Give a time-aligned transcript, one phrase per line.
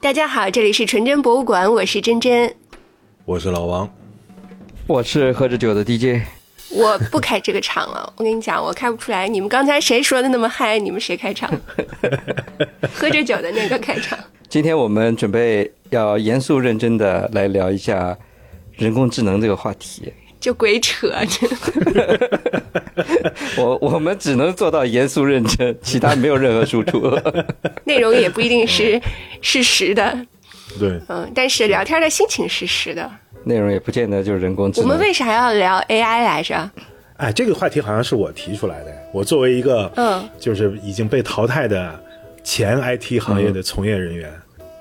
[0.00, 2.54] 大家好，这里是纯真博物馆，我是真真，
[3.24, 3.88] 我是老王，
[4.86, 6.26] 我是喝着酒的 DJ。
[6.70, 9.28] 我不开这个场了，我跟你讲，我开不出来。
[9.28, 10.78] 你们刚才谁说的那么嗨？
[10.78, 11.50] 你们谁开场？
[12.92, 14.18] 喝着酒的那个开场。
[14.48, 18.16] 今天我们准备要严肃认真的来聊一下
[18.72, 20.12] 人工智能这个话题。
[20.44, 21.10] 就鬼扯，
[23.56, 27.18] 我我们只能做到严肃认真，其他没有任何输出。
[27.84, 29.00] 内容也不一定是
[29.40, 30.14] 事实的。
[30.78, 33.10] 对，嗯，但是聊天的心情是实的。
[33.44, 34.90] 内容也不见得就是人工智能。
[34.90, 36.70] 我们为啥要聊 AI 来着？
[37.16, 38.92] 哎，这个话题好像是我提出来的。
[39.14, 41.98] 我作为一个嗯，就是已经被淘汰的
[42.42, 44.30] 前 IT 行业的从业人员，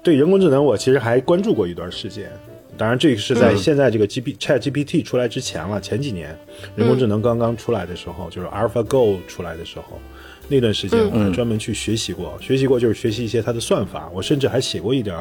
[0.04, 2.30] 对人工智能我其实还关注过一段时间。
[2.77, 5.80] 当然，这个是在现在这个 G P Chat G P T 出来之前了。
[5.80, 6.38] 前几年
[6.76, 9.99] 人工智能刚刚出来的时候，就是 AlphaGo 出来的时候，
[10.48, 14.09] 那段时间我还专门去学习过，学习过就是学习一些它的算法。
[14.13, 15.16] 我甚至还写过一点，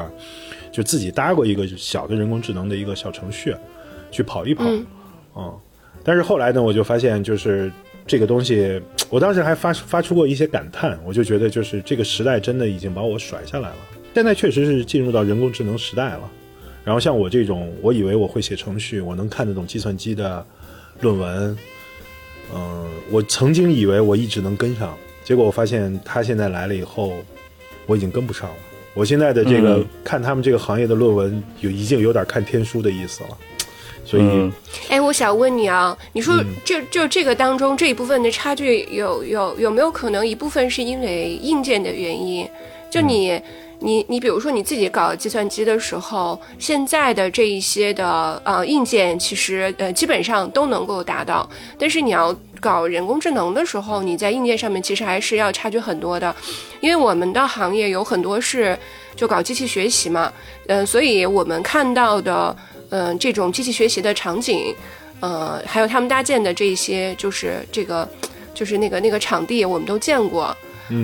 [0.71, 3.55] 就自己搭过一个小的人工智能的一个小程序，
[4.09, 4.65] 去跑一跑。
[5.35, 5.53] 嗯，
[6.03, 7.71] 但是后来呢，我就发现就是
[8.07, 13.77] 这个东西，我当时还发发出过一些感叹，我就觉得就是这个时代真的已经把我甩下来了。
[14.15, 16.31] 现在确实是进入到人工智能时代了。
[16.83, 20.45] 然后像我这种，我以为我会写程序，我能看得懂计算机的
[20.99, 21.57] 论文，
[22.53, 27.13] 嗯，我曾经以为我一直能跟上，结果我发现他现在来了以后，
[27.85, 28.55] 我已经跟不上了。
[28.93, 33.37] 我现在的这个看他们这个行业的论文，有已经有点看天书的意思了。
[34.03, 34.51] 所以，
[34.89, 42.45] 哎，我想问你啊，你说就就这个当中这一部分的差距，有有有没有可能一部分是因为硬件的原因？
[42.91, 43.41] 就你。
[43.83, 56.33] 你你比如说你自己搞计算机的时候，现在的这一些的呃硬件其实呃基本上都能够达到，但是你要搞人工智能的时候，你在硬件上面其实还是要差距很多的，
[56.79, 58.77] 因为我们的行业有很多是
[59.17, 60.31] 就搞机器学习嘛，
[60.67, 62.55] 嗯，所以我们看到的
[62.89, 64.73] 嗯这种机器学习的场景，
[65.19, 68.07] 呃，还有他们搭建的这些就是这个
[68.53, 70.55] 就是那个那个场地，我们都见过。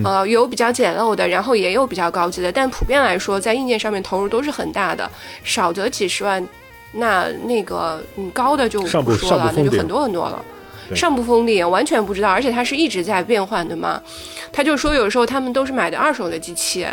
[0.04, 5.10] 呃，有比较简陋的，然后也有比较高级的，但普遍来说，在硬件上面投入都是很大的，
[5.44, 6.46] 少则几十万，
[6.94, 10.44] 那那个嗯高的就不说了，那就很多很多了。
[10.96, 14.02] 上不封顶，完全不知道，而且它是一直在变换的嘛。
[14.52, 16.84] 他就说有时候他们都是买的二手的机器，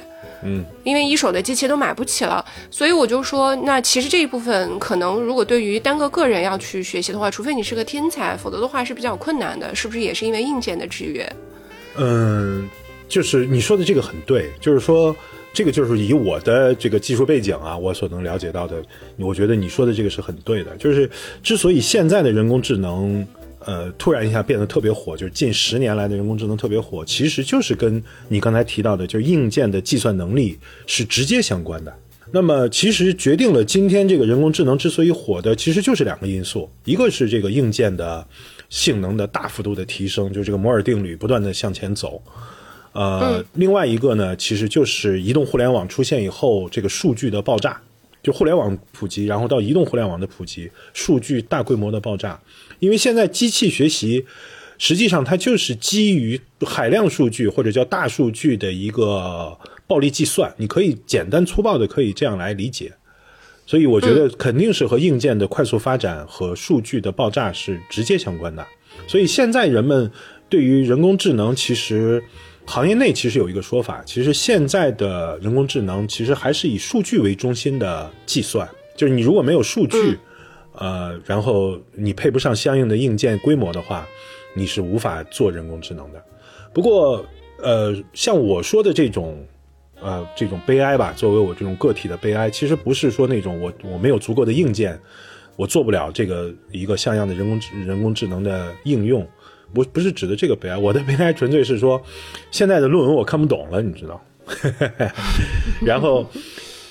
[0.43, 11.27] 嗯，因为一手的机器都买不起了，所以我就说，那其实这一部分可能如果对于单个个人要去学习的话，除非你是个天才，否则的话是比较困难的，是不是也是因为硬件的制约？
[11.97, 12.69] 嗯，
[13.09, 15.15] 就是你说的这个很对，就是说
[15.53, 18.83] 这个就是以我的这个技术背景啊，我所能了解到的，
[19.17, 20.77] 我觉得你说的这个是很对的。
[20.77, 21.09] 就是
[21.43, 23.27] 之所以现在的人工智能，
[23.61, 31.95] 呃，突然一下变得特别火，就是近十年来的人工智能特别火，其实就是跟你刚才提到的，就是硬件的计算能力是直接相关的。
[32.33, 38.27] 那么其实决定了今天这个人工智能之所以火的，其实就是两个因素，一个是这个硬件的。
[38.69, 42.21] 性能的大幅度的提升，就是这个摩尔定律不断的向前走，
[42.97, 47.79] 呃，另外一个呢，其实就是移动互联网出现以后，这个数据的爆炸，
[48.23, 52.41] 就互联网普及，然后到移动互联网的普及，数据大规模的爆炸，
[52.79, 54.25] 因为现在机器学习
[54.79, 59.57] 实际上它就是基于海量数据或者叫大数据的一个
[59.87, 62.93] 暴力计算，你可以简单粗暴的可以这样来理解。
[63.67, 68.65] 所以我觉得肯定是和硬件的快速发展和数据的爆炸是直接相关的。
[69.09, 70.11] 所以现在人们
[70.49, 72.23] 对于人工智能，其实
[72.67, 78.69] 行业内其实有一个说法，其实现在的人工智能其实还是以数据为中心的计算。
[78.97, 80.19] 就是你如果没有数据，
[80.73, 84.07] 呃，然后你配不上相应的硬件规模的话，
[84.55, 86.23] 你是无法做人工智能的。
[86.73, 87.25] 不过，
[87.63, 89.47] 呃，像我说的这种。
[89.99, 95.01] 呃，这种悲哀吧，作为我这种个体的悲哀，其实不是说那种我我没有足够的硬件，
[95.57, 99.27] 我做不了这个一个像样的人工智人工智能的应用，
[99.77, 102.03] 不不是指的这个悲哀，我的 悲哀纯粹是说，
[102.51, 104.25] 现在的论文我看不懂了，你知道，
[105.85, 106.27] 然后，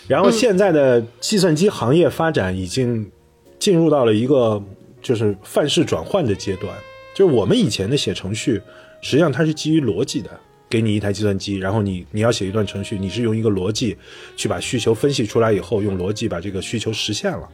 [0.07, 3.09] 然后现在的计算机行业发展已经
[3.57, 4.61] 进入到了一个
[5.01, 6.71] 就是范式转换的阶段，
[7.15, 8.61] 就是我们以前的写程序，
[9.01, 10.29] 实际上它是基于逻辑的。
[10.67, 13.95] 给你一台计算机，然后你你要写一段程序，你是用一个逻辑
[14.35, 17.47] 去把需求分析出来以后，用逻辑把这个需求实现了。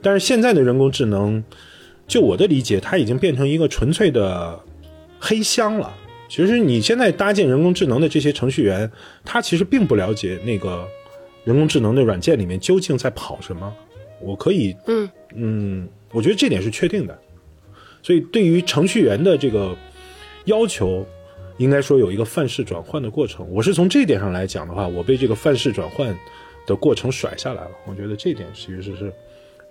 [0.00, 1.42] 但是现在的人工智能，
[2.08, 4.58] 就我的理解，它已经变成一个纯粹的
[5.20, 5.94] 黑箱了。
[6.28, 8.90] 其实你现在搭建人工智能的这些程序员，
[9.24, 10.84] 他其实并不了解那个
[11.44, 13.72] 人工智能的软件里面究竟在跑什么。
[14.20, 17.16] 我可以，嗯嗯，我觉得这点是确定的。
[18.02, 19.76] 所以对于程序员的这个
[20.46, 21.06] 要求。
[21.58, 23.44] 应该说有一个范式转换的过程。
[23.50, 26.16] 我是从这一点上来讲的话，我被这个范式转换
[26.68, 27.70] 的过程甩下来了。
[27.84, 29.12] 我觉得这点其实是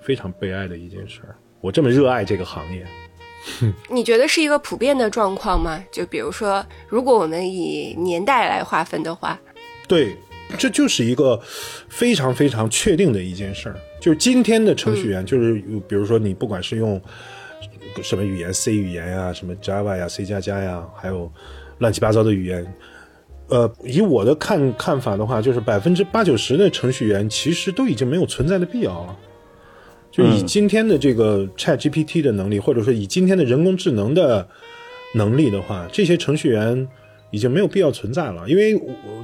[0.02, 1.34] 非常悲哀的一件事儿。
[1.68, 2.86] 我这么热爱这个行业，
[3.92, 5.84] 你觉得是一个普遍的状况吗？
[5.92, 9.38] 就比如说，如果我们以年代来划分的话，
[9.86, 10.16] 对，
[10.58, 11.38] 这就是一个
[11.90, 13.76] 非常非常确定的一件事儿。
[14.00, 17.02] 就是今天的程序员，就是比如说你不管是用
[18.02, 21.30] 什么语言，C 语言呀，什么 Java 呀，C 加加呀，还有
[21.80, 22.74] 乱七八糟的语言，
[23.50, 29.18] 呃，以我的看看法的话，就是百分之八九十的程序员其实都已经没有存在的必要了。
[30.10, 34.48] 就以今天的这个 Chat GPT 的能力，或者说以今天的人工智能的
[35.14, 36.88] 能力的话，这些程序员
[37.30, 38.44] 已经没有必要存在了。
[38.48, 38.80] 因为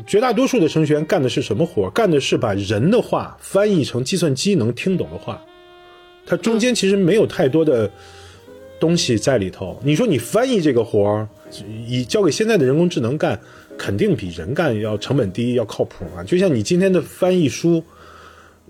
[0.06, 1.90] 绝大多数的程序员干的是什么活？
[1.90, 5.42] 干的是把人的话翻译成计算机能听懂的话。
[6.26, 7.90] 它中间其实没有太多的
[8.80, 9.80] 东西在里头。
[9.84, 11.28] 你说你翻译这个活儿，
[11.88, 13.40] 以交给现在的人工智能干，
[13.78, 16.24] 肯定比人干要成本低，要靠谱啊。
[16.24, 17.84] 就像你今天的翻译书。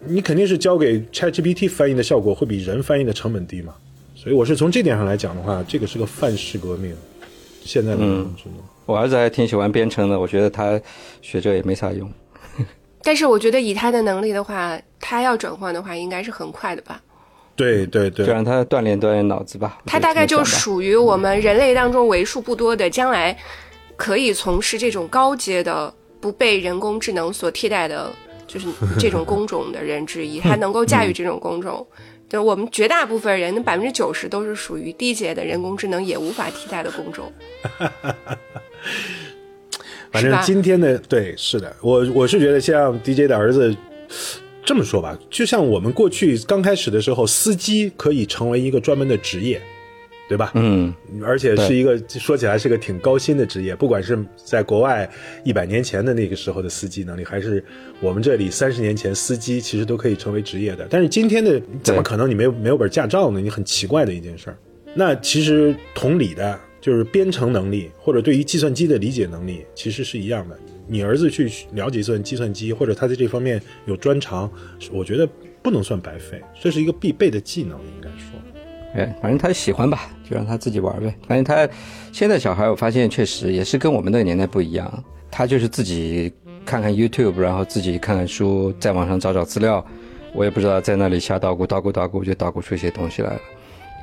[0.05, 3.73] 你肯定是交给 ChatGPT 翻译的效果会比人翻译的成本低嘛？
[4.15, 6.95] 所以我是从这点上来讲的话，这个是个范式革命。
[7.63, 10.79] 现在的人工智能，我儿子还挺喜欢编程的，我觉得他
[11.21, 12.11] 学这也没啥用。
[13.01, 17.01] 但是我觉得以他的能力的话，他要转换的话，应该是很快的吧？
[17.55, 19.79] 对对对，就让他锻炼锻炼脑子吧。
[19.85, 23.37] 他大概就属于我们人类当中为数不多的将来
[23.95, 28.11] 可以从事这种高阶的、不被人工智能所替代的。
[28.53, 28.67] 就是
[28.99, 31.85] 这种工种的人之一，他能够驾驭这种工种。
[32.29, 37.31] 就我们绝大部分人，百分之九十都是属于低阶的人工智能也无法替代的工种。
[40.11, 43.75] 反正今天的对是的，我我是觉得像 DJ 的儿子
[44.63, 49.59] 这么说吧，就像我们过去刚开始的时候，司机可以成为一个专门的职业。
[50.27, 50.51] 对吧？
[50.55, 50.93] 嗯，
[51.23, 55.09] 而且是一个说起来是个挺高薪的职业，不管是在国外
[55.43, 57.63] 一百年前的那个时候的司机能力，还是
[57.99, 60.87] 我们这里三十年前司机，其实都可以成为职业的。
[60.89, 63.39] 但是今天的怎么可能你没有没有本驾照呢？
[63.39, 64.57] 你很奇怪的一件事儿。
[64.95, 70.57] 那其实同理的，就是编程能力或者对于计算机的理解能力，其实是一样的。
[70.87, 74.51] 你儿子去了解算计算机，或者他在这方面有专长，
[74.91, 75.27] 我觉得
[75.61, 78.32] 不能算白费，这是一个必备的技能，应该说。
[78.95, 81.13] 哎，反正他喜欢吧，就让他自己玩呗。
[81.27, 81.67] 反正他
[82.11, 85.03] 现在小孩，我发现确实也是跟我们那个年代不一样。
[85.31, 86.31] 他就是自己
[86.63, 89.83] 看看 YouTube，然后自己看看书，在网上找找资料。
[90.33, 93.41] 我也不知道在那里瞎捣鼓捣鼓捣鼓，就捣鼓出一些东西来了。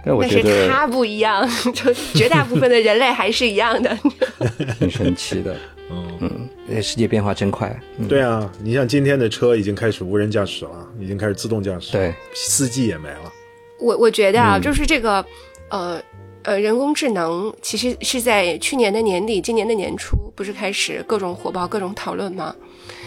[0.04, 3.96] 但我觉得他不一样，就绝大部分的人类还是一样的。
[4.78, 5.56] 挺神奇的，
[5.90, 7.76] 嗯嗯，世界变化真快。
[8.08, 13.32] 对啊，你像今天的车已经开始无人驾驶了，已经开始自动驾驶，对，司机也没了。
[13.80, 15.24] 我我觉得啊，就是这个，
[15.70, 16.00] 呃
[16.42, 22.54] 呃，人工智能其实是在去年的年底，今年的年初，不是开始各种火爆、各种讨论吗？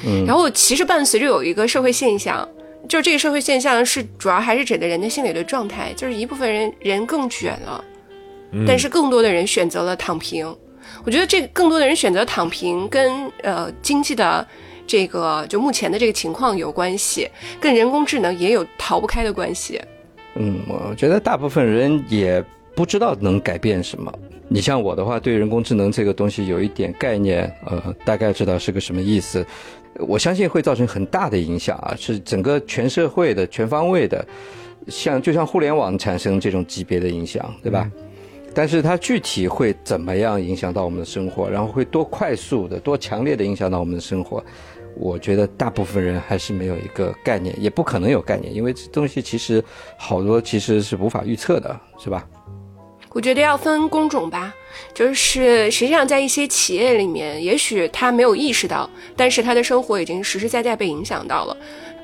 [0.06, 0.25] 嗯。
[0.25, 2.48] 然后其实伴随着有一个社会现象，
[2.88, 7.84] 就是这个社会现象是主要还是指的人的心理的状态，就是一部分人人更卷了，
[8.68, 10.56] 但是更多的人选择了躺平。
[11.06, 14.46] 我觉得这更多的人选择躺平，跟呃经济的
[14.86, 17.28] 这个就目前的这个情况有关系，
[17.60, 19.81] 跟人工智能也有逃不开的关系。
[20.35, 22.44] 嗯，我觉得大部分人也
[22.75, 24.12] 不知道能改变什么。
[24.47, 29.45] 你像我的话，对人工智能这个东西有一点概念，呃，大概知道是个什么意思。
[30.00, 34.25] 我相信会造成很大的影响啊，是整个全社会的全方位的，
[34.88, 37.89] 像就像互联网产生这种级别的影响，对吧？
[38.55, 44.43] 但是它具体会怎么样影响到我们的生活，然后会多快速的、多强烈的影响到我们的生活？
[44.95, 49.63] 我觉得大部分人还是没有一个概念，也不可能有概念，因为这东西其实
[49.97, 52.27] 好多其实是无法预测的，是吧？
[53.12, 54.53] 我觉得要分工种吧，
[54.93, 61.55] 就是实际上在一些企业里面，也许他没有意识到，但是他的生活已经实实在在被影响到了。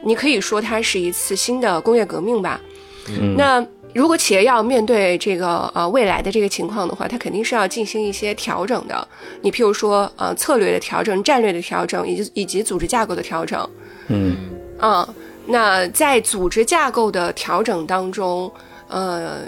[0.03, 2.61] 你可以说它是一次新的工业革命吧。
[3.07, 3.65] 嗯，那。
[3.93, 9.07] 如果企业要面对这个呃未来的这个情况的话，它肯定是要进行一些调整的。
[9.41, 13.67] 你譬如说呃策略的调整、战略的调整，以及以及组织架构的调整。
[14.07, 14.37] 嗯
[14.79, 15.07] 嗯，
[15.47, 18.51] 那在组织架构的调整当中，
[18.87, 19.39] 呃，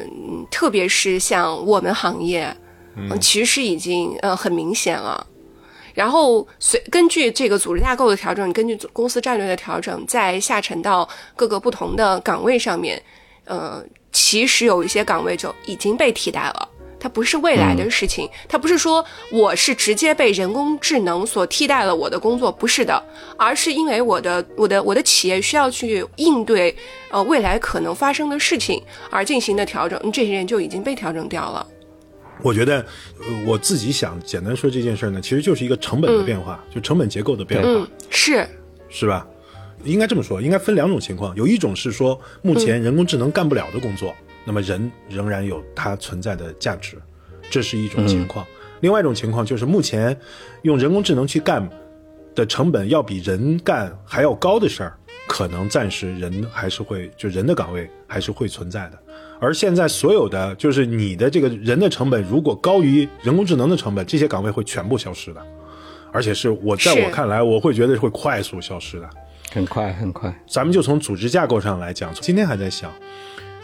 [0.49, 2.51] 特别是像我们行业，
[2.95, 5.25] 嗯，其实已经呃很明显了。
[5.93, 12.99] 然后随根据这个组织架构的调整，根据公司战略的调整，再下沉到各个不同的岗位上面，
[13.45, 13.83] 呃。
[14.11, 23.01] 其实有一些岗位就已经被替代了，它不是未来的事情，它不是说我是直接被人工智能所替代了我的工作，不是的，
[23.37, 26.75] 而是因为我的我的我的企业需要去应对
[27.09, 31.65] 呃未来可能发生的事情而进行的调整，这些人就已经被调整掉了。
[32.43, 32.85] 我觉得，
[33.19, 38.47] 呃，我自己想简单说这件事呢，其实就是一个成本的变化，就成本结构的变化，嗯，是
[38.89, 39.27] 是吧？
[39.83, 44.13] 应该这么说，应该分两种情况，有一种是说目前人工智能干不了的工作，
[44.45, 46.97] 那么人仍然有它存在的价值，
[47.49, 48.45] 这是一种情况；
[48.79, 50.17] 另外一种情况就是目前
[50.63, 51.67] 用人工智能去干
[52.33, 54.97] 的成本要比人干还要高的事儿，
[55.27, 58.99] 可能暂时人还是会就人的岗位还是会存在的。
[59.39, 65.41] 而现在所有的就是你的这个人的成本如果高于人工智能的成本，这些岗位会全部消失的，
[66.11, 69.09] 而且是我在我看来，我会觉得会快速消失的。
[69.51, 70.33] 很快很快。
[70.47, 72.91] 咱们就从组织架构上来讲，今天还在想，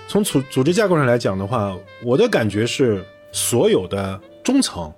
[0.08, 4.92] 从组组织架构上来讲的话，我的感觉是所有的中层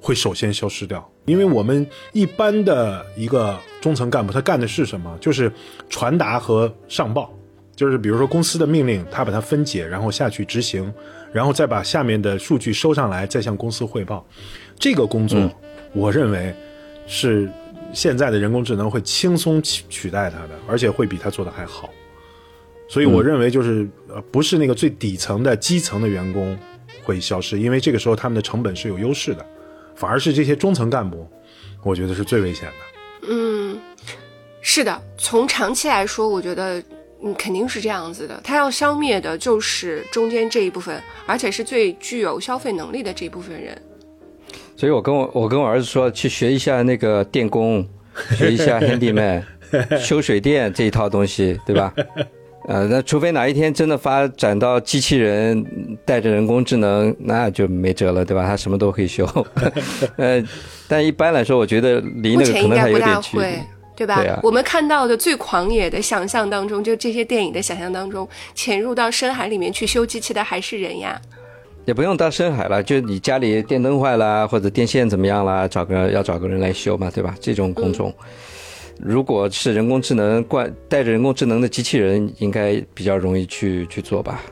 [0.00, 5.16] 会首先消失掉，因为我们一般的一个中层干部，他干的是什么？
[5.20, 5.50] 就是
[5.88, 7.32] 传达和上报，
[7.74, 10.92] 就是比如说公司的命令，他把它分解，然后下去执行，
[11.32, 14.24] 然后再把下面的数据收上来，再向公司汇报。
[14.78, 15.50] 这个工作，
[15.92, 16.54] 我认为
[17.06, 17.50] 是
[17.96, 21.88] 现在的人工智能会轻松取取代它的，而且会比它做的还好。
[22.86, 26.54] 所以我认为就是呃，不是那个最底层的基层的员工
[27.02, 29.44] 会消失，因为这个时候他们的成本是有优势的，
[29.94, 31.26] 反而是这些中层干部，
[31.82, 33.28] 我觉得是最危险的。
[33.30, 33.80] 嗯，
[34.60, 36.78] 是的，从长期来说，我觉得
[37.24, 38.38] 嗯肯定是这样子的。
[38.44, 43.80] 他要消灭的就是中间这一部分，而且是最具有消费能力的这一部分人。
[44.76, 47.86] 所以我跟我我跟我儿子说，去学一下那个电工，
[48.36, 49.42] 学一下 handyman，
[49.98, 51.92] 修水电这一套东西，对吧？
[52.68, 55.64] 呃，那除非哪一天真的发展到机器人
[56.04, 58.44] 带着人工智能，那就没辙了，对吧？
[58.44, 59.24] 他什么都可以修。
[60.18, 60.42] 呃，
[60.88, 63.60] 但一般来说，我觉得离目那个可能还前应该不大有点距离会。。
[63.96, 64.20] 对吧？
[64.20, 71.18] 对啊我们看到的最狂野的想象当中，就这些电影的想象当中，潜入到深海里面去修机器的还是人呀。
[71.86, 77.34] 也不用到深海了，就你家里电灯坏了或者电线怎么样了，找个要找个人来修嘛，对吧？
[77.40, 78.12] 这种工种，
[79.00, 84.42] 如果是人工智能冠带着人工智能的机器人，应该比较容易去去做吧？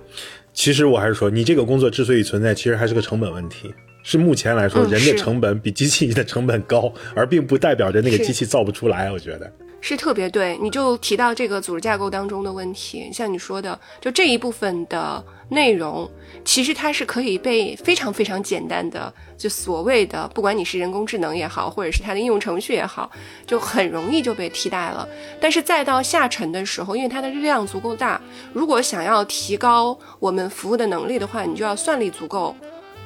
[0.52, 3.74] 其实我还是说，你这个工作之所以存在，其实还是个成本问题。
[4.04, 9.10] 是目前来说，人的成本比机器的成本高，而并不代表着那个机器造不出来。
[9.10, 9.50] 我觉得，
[9.86, 16.10] 是特别对，你就提到这个组织架构当中的问题，像你说的，就这一部分的内容，
[16.42, 23.10] 其实它是可以被非常非常简单的，就所谓的，不管你是人工智能也好，或者是它的应用程序也好，
[23.46, 25.06] 就很容易就被替代了。
[25.38, 28.18] 但是再到下沉的时候，因为它的量足够大，
[28.54, 32.56] 如果想要提高我们服务的能力的话，你就要算力足够。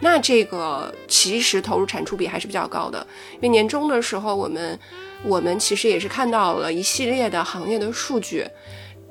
[0.00, 4.78] 那这个其实投入产出比还是比较高的，因为年终的时候，我们
[5.24, 8.46] 我们其实也是看到了一系列的行业的数据，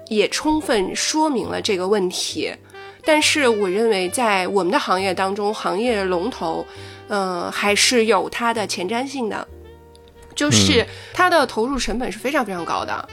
[0.08, 2.54] 也充分说明了这个问题。
[3.04, 6.66] 但是我认为，在我们的行业当中，行业龙头，
[7.08, 9.48] 呃，还是有它的前瞻性的，
[10.36, 13.10] 就是它的投入成本是非常非常高的，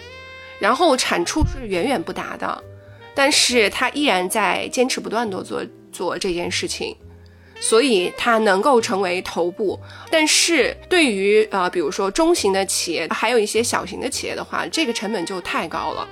[0.60, 2.62] 然后产出是远远不达的，
[3.14, 6.96] 但是它依然在坚持不断的做做这件事情。
[7.64, 9.80] 所以它能够成为头部，
[10.10, 16.06] 但是对于呃，比如说中型的企业，还有一些小型的企业的话，这个成本就太高了。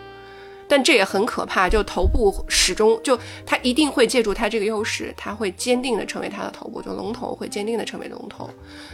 [0.67, 8.49] 但这也很可怕，就头部始终就它一定会借助它这个优势，它会坚定的成为它的头部，就龙头会坚定的成为龙头。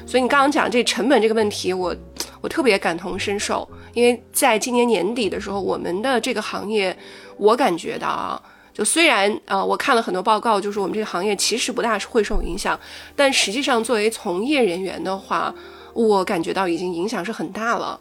[0.04, 1.94] 所以你刚刚讲这成本这个问题，我
[2.40, 6.96] 我特别感同身受，因为在今年年底的时候，我们的这个行业，
[7.36, 8.42] 我感觉到啊。
[8.78, 12.78] 就虽然呃，我看了很多报告，就是我们这个行业其实不大会受影响，
[13.16, 15.52] 但实际上作为从业人员的话，
[15.94, 18.00] 我感觉到已经影响是很大了。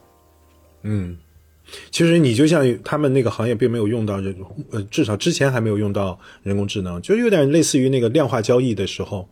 [0.84, 1.18] 嗯，
[1.90, 4.36] 其实你就像他们那个行业并没有用到人，
[4.70, 9.28] 呃，至少之前还没有用到人工智能，就有点类似于那个量化交易的时候，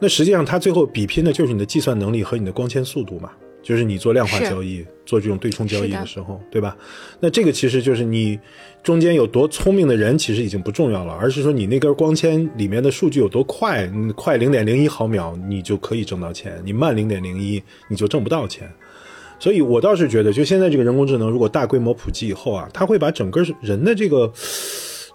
[0.00, 3.30] 那实际上它最后比拼的就是你的计算能力和你的光纤速度嘛。
[3.62, 6.76] 就是你做量化交易、做这种对冲交易的时候，对吧？
[7.20, 8.36] 那这个其实就是你
[8.82, 18.68] 中间有多聪明的人，其实已经不重要了，而是说你那根光纤里面的数据有多快，你快零点零一毫秒，你就可以挣到钱；你慢零点零一，你就挣不到钱。
[19.38, 24.32] 所以我倒是觉得，就现在这个人工智能如果大规模普及以后啊，它会把整个人的这个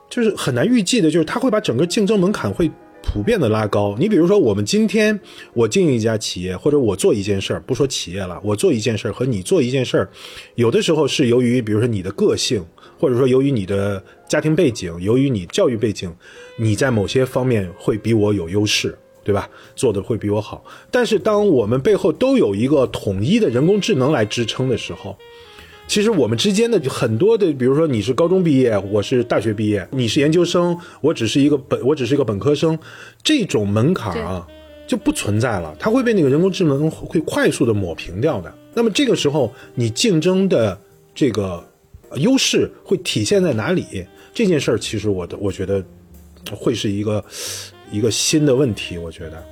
[0.10, 2.72] 就是很难预计的，就是它会把整个竞争门槛会
[3.02, 3.96] 普遍的拉高。
[4.00, 5.18] 你比如说，我们今天
[5.54, 10.10] 我经营一家企业，或者我做一件事儿，不说企业了，我做一件事儿和你做一件事儿，
[10.56, 12.66] 有的时候是由于比如说你的个性，
[12.98, 16.14] 或者说由于你的家庭背景，由于你教育背景，
[16.58, 18.98] 你在某些方面会比我有优势。
[19.28, 19.50] 对吧？
[19.76, 25.18] 做的会比我好，但是当我们背后都有一个统一的人工智能来支撑的时候，
[25.86, 32.80] 其实我们之间的很多的，比如说你是高中毕业，我是大学毕业，你是研究生，我只是一个本，我只是一个本科生，
[33.22, 34.48] 这种门槛啊，
[34.88, 38.54] 就不存在了，它会被那个人工智能会快速的抹平掉的。
[38.74, 40.80] 那么这个时候，你竞争的
[41.14, 41.62] 这个
[42.16, 44.06] 优势会体现在哪里？
[44.34, 45.84] 这件事儿，其实我的我觉得
[46.56, 47.24] 会是一个
[47.92, 48.98] 一个新的问题。
[48.98, 49.44] 我觉得，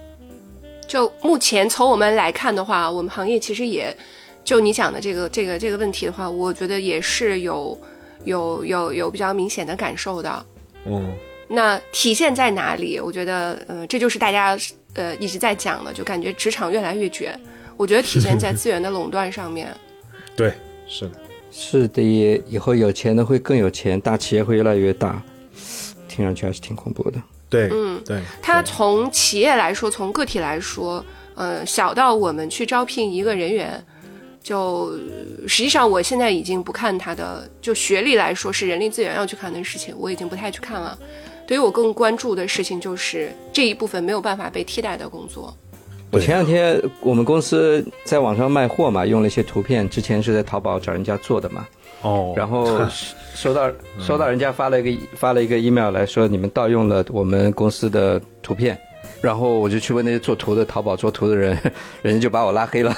[0.87, 3.95] 就目前从我们来看的话，我们行业其实也
[4.43, 7.77] 就你讲的这个这个这个问题的话，我觉得也是有
[8.25, 10.45] 有有有比较明显的感受的。
[10.85, 11.11] 嗯，
[11.47, 12.99] 那体现在哪里？
[12.99, 14.55] 我觉得，呃，这就是大家
[14.93, 17.39] 呃一直在讲的，就感觉职场越来越卷。
[17.75, 19.75] 我觉得体现在 资源的垄断上面。
[20.35, 20.53] 对，
[20.87, 21.11] 是的，
[21.57, 22.01] 是的，
[22.49, 25.23] 以后有钱的会更有钱，大企业会越来越大，
[26.09, 27.21] 听上去还是挺恐怖的。
[27.49, 28.21] 对，嗯，对。
[28.41, 33.81] 它从企业来说，从个体来说，呃，小到我们去招聘一个人员，
[34.43, 34.91] 就
[35.47, 40.99] 实际上我现在已经不看他的，就学历来说是人力资源要去看的事情，我已经不太去看了。
[41.47, 45.55] 对于我更关注的事情就是这一部分没有办法被替代的工作。
[46.15, 51.67] 我前两天我们公司在网上卖货嘛，用了一些图片，之前是在淘宝找人家做的嘛。
[52.01, 52.33] 哦。
[52.37, 52.65] 然后
[53.35, 53.69] 收到
[53.99, 58.79] 收到人家发了一个发了一个 email 来说你们盗用了我们公司的图片，
[59.25, 61.57] 然后我就去问那些做图的淘宝做图的人，
[62.03, 62.95] 人家就把我拉黑了。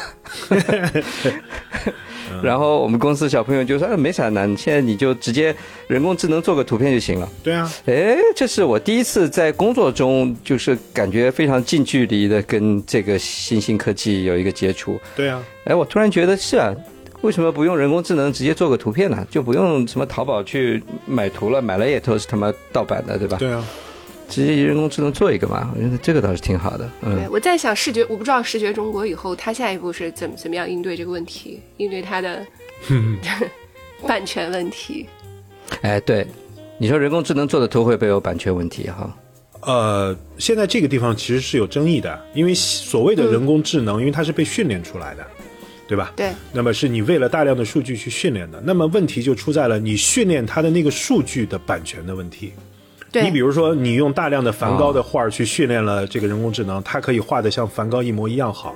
[2.44, 5.56] 然后我们公司小朋友就说：“哎没啥难，现在你就直接
[5.88, 15.00] 人工智能做个图片就行了。”对啊，哎，这是我第一次在工作中就是感觉非常近距离的跟这个新兴科技有一个接触。
[15.16, 16.76] 对啊，哎，我突然觉得是啊，
[17.22, 19.26] 为什么不用人工智能直接做个图片呢？
[19.32, 23.38] 就不用什么淘宝去买图了，买了也都是他妈盗版的，对吧？
[23.40, 23.64] 对啊。
[24.30, 26.90] 直接人工智能做一个嘛，我觉得这个倒是挺好的。
[27.02, 32.46] 嗯，对，我在想视觉，我不知道视觉中国以后它下一步是怎么怎么样应对这个问题，应对它的
[34.06, 35.08] 版权问题。
[35.82, 36.26] 哎，对，
[36.78, 39.18] 你说人工智能做的图会不会有版权问题哈？
[39.62, 45.26] 呃，现在这个地方其实是有争议的，因为所谓的人工智能，因为它是被训练出来的，
[45.88, 46.14] 对吧？
[46.16, 46.32] 对。
[46.54, 52.54] 那么是你为了大量的数据去训练的，那么问题就出在了你训练它的那个数据的版权的问题。
[53.14, 58.76] 你比如说，你用大量的梵高的画去训练了这个人工智能，它可以画的像梵高一模一样好。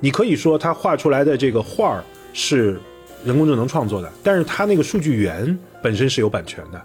[0.00, 2.80] 你可以说它画出来的这个画是
[3.24, 6.82] 人工智能创作的，但是它那个数据源本身是有版权的。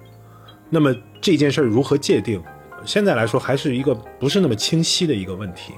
[0.70, 2.42] 那么这件事如何界定？
[2.86, 5.74] 现在来说还是一个不是那么清晰的一个问题。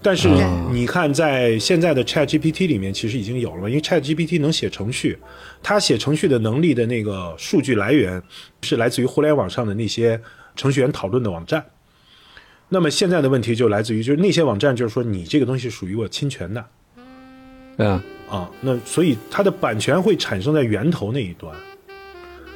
[0.00, 0.28] 但是
[0.70, 5.18] 你看，在现在的 Chat GPT 里面，其实已经有了，因为 Chat GPT 能写程序，
[5.62, 8.22] 它写程序的能力的那个数据来源
[8.62, 10.20] 是来自于互联网上的那些
[10.54, 11.64] 程序员讨论的网站。
[12.68, 16.64] 那么现在的问题就来自于，就是那些网站就是说你这个东西属于我侵权的，
[17.78, 21.52] 嗯啊，那所以它的版权会产生在源头那一端。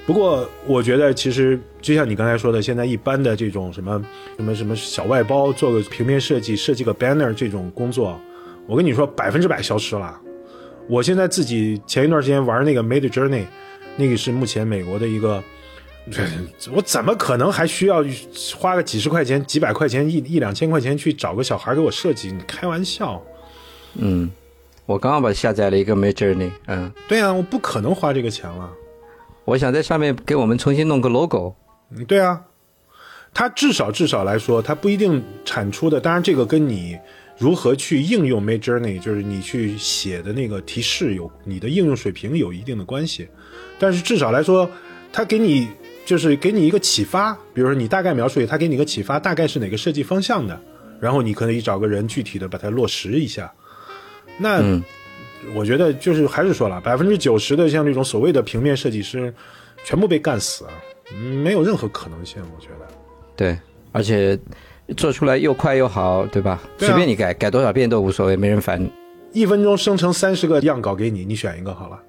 [0.05, 4.05] 不过，我觉得其实就像你刚才说的，现在一般的这种什么
[4.37, 8.21] 什么什么小外包，做个平面设计、设计个 banner 这种工作，
[8.67, 10.21] 我跟你说百分之百消失了。
[10.89, 13.45] 我现在自己前一段时间玩那个 Made Journey，
[13.97, 15.43] 那个是目前美国的一个，
[16.75, 18.05] 我怎么可能还需要
[18.59, 22.33] 花个几十块钱、几百块钱、一一两千块钱去找个小孩给我设计？
[22.33, 23.23] 你开玩笑？
[23.95, 24.29] 嗯，
[24.85, 28.69] 我刚刚把下载了一个 Made Journey，嗯，对啊，我不可能花这个钱了。
[29.45, 31.55] 我想在上面给我们重新弄个 logo。
[31.91, 32.41] 嗯，对啊，
[33.35, 36.01] 它至少至少来说，它不一定产出的。
[36.01, 36.97] 当然，这个跟你
[37.37, 43.29] 如何去应用 Mid Journey，就是你去写的那个提示有你的应用水平有一定的关系。
[43.79, 44.71] 但是至少来说，
[45.13, 45.69] 它给你
[46.07, 50.59] 就是给你一个启发，比如说你大概描述一下，它给你一个启发，大概是哪个设计方向的，
[51.01, 53.53] 然后你可以找个人具体的把它落实一下。
[54.39, 54.63] 那。
[55.55, 59.33] 我觉得就是还是说了，百分之九十的像这种所谓的平面设计师，
[59.85, 60.73] 全部被干死啊，
[61.43, 62.41] 没有任何可能性。
[62.57, 62.87] 我觉得，
[63.37, 63.59] 对，
[63.91, 64.39] 而且
[64.97, 66.63] 做出来又快又好，对吧？
[66.79, 68.89] 随便你改，改多少遍都无所谓，没人烦。
[69.33, 72.03] 一分钟生成三十个样稿给你，你选一个好了。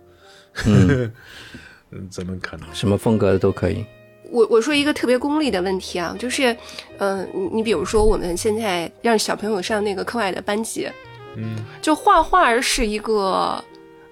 [0.67, 1.11] 嗯，
[2.11, 2.67] 怎么可能？
[2.73, 3.83] 什么风格的都可以。
[4.29, 6.55] 我我说一个特别功利的问题啊，就是，
[6.97, 10.87] 嗯，你你比如说我们现在让小朋友上那个课外的班级。
[11.35, 13.63] 嗯，就画画是一个，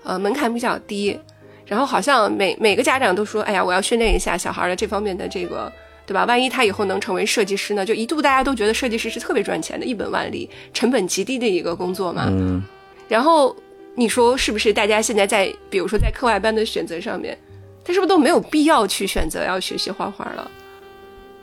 [0.04, 1.20] 呃，门槛比较低，
[1.66, 5.72] 然后好像每每个家长都说，哎呀，我要训练一下小孩的这方面的这个，
[6.06, 6.26] 对吧？
[6.26, 7.86] 万一他以后能成为设计师呢？
[7.86, 12.26] 就一度大家都觉得设计师是特别赚钱的，一本万利，成本极低的一个工作嘛。
[12.28, 12.64] 嗯。
[13.08, 13.56] 然后
[13.96, 14.74] 你说是不是？
[14.74, 17.38] 大家现在在，比如说在课外班的选择上面，
[17.84, 20.50] 他是不是都没有必要去选择要学习画画了？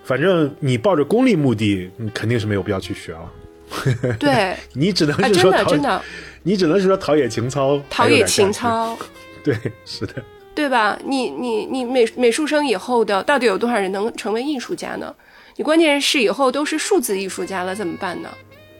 [0.02, 3.30] 反正你抱着功利目的，你肯定是没有必要去学了。
[4.18, 6.02] 对，你只能是说真的，
[6.42, 8.96] 你只能是说陶冶情操，陶冶情操，
[9.44, 10.14] 对，是的，
[10.54, 10.98] 对吧？
[11.04, 15.14] 你你你美美术生以后的到底有多少人能成为艺术家呢？
[15.56, 18.28] 你关键是以后都是数字艺术家了，怎么办呢？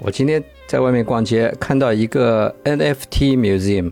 [0.00, 3.90] 我今天在外面逛街，看到一个 NFT museum，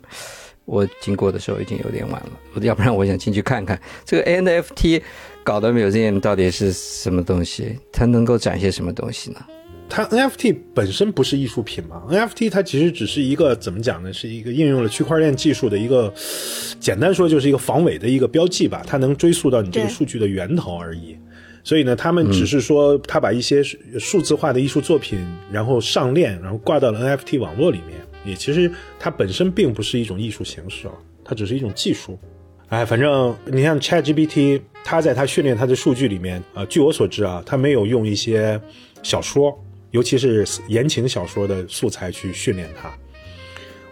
[0.65, 5.03] 我经过的时候已经有点晚了，要不然我想进去看看这个 NFT
[5.43, 9.45] 搞的 museum 到底是什么东西，它能够展现什么东西呢？
[9.89, 14.13] 它 NFT 本身不是艺术品嘛？NFT 它其实只是一个怎么讲呢？
[14.13, 16.13] 是一个应用了区块链技术的一个，
[16.81, 18.83] 简单说就是一个防伪的一个标记吧。
[18.87, 21.17] 它能追溯到你这个数据的源头而已。
[21.65, 23.63] 所以呢，他们只是说他把一些
[23.99, 25.19] 数字化的艺术作品，
[25.51, 27.99] 然后上链，然后挂到了 NFT 网络里面。
[28.25, 30.95] 也其实它本身并不是一种艺术形式啊，
[31.25, 32.19] 它只是一种技术。
[32.69, 38.61] 哎，反正你像 ChatGPT，它在它训练它的数据里面啊，据我所知啊，它没有用一些
[39.03, 39.57] 小说。
[39.97, 42.91] 尤其是言情小说的素材去训练它，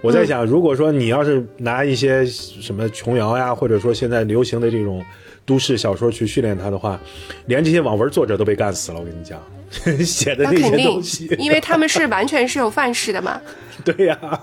[0.02, 5.02] 我在想，如果说你要是拿一些什么琼瑶呀，或者说现在流行的这种
[5.46, 7.00] 都市小说去训练它的话，
[7.46, 9.00] 连这些网文作者都被干死了。
[9.00, 9.42] 我跟你讲，
[10.04, 13.40] 写的那些东西，因为他们是完全是有范式的嘛。
[13.82, 14.40] 对呀，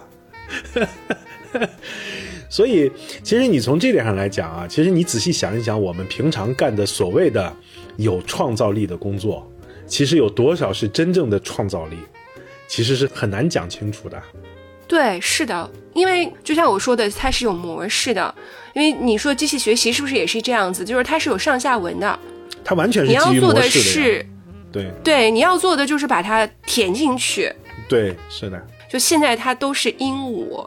[2.50, 7.56] 所以其实你从这点上来讲啊，其实你仔细想一想，我们平常干的所谓的
[7.98, 9.48] 有创造力的工作。
[9.92, 11.98] 其实有多少是真正的创造力，
[12.66, 14.18] 其实是很难讲清楚的。
[14.88, 18.34] 对，是的，因为就像我说的，它是有模式的。
[18.74, 20.86] 因为你说机器学习是不是也是这样子？
[20.86, 22.18] 就是它是有上下文的。
[22.64, 24.26] 它完全是你要做的是，
[24.72, 27.54] 对对，你要做的就是把它填进去。
[27.90, 28.66] 对，是的。
[28.90, 30.66] 就现在它都是鹦鹉，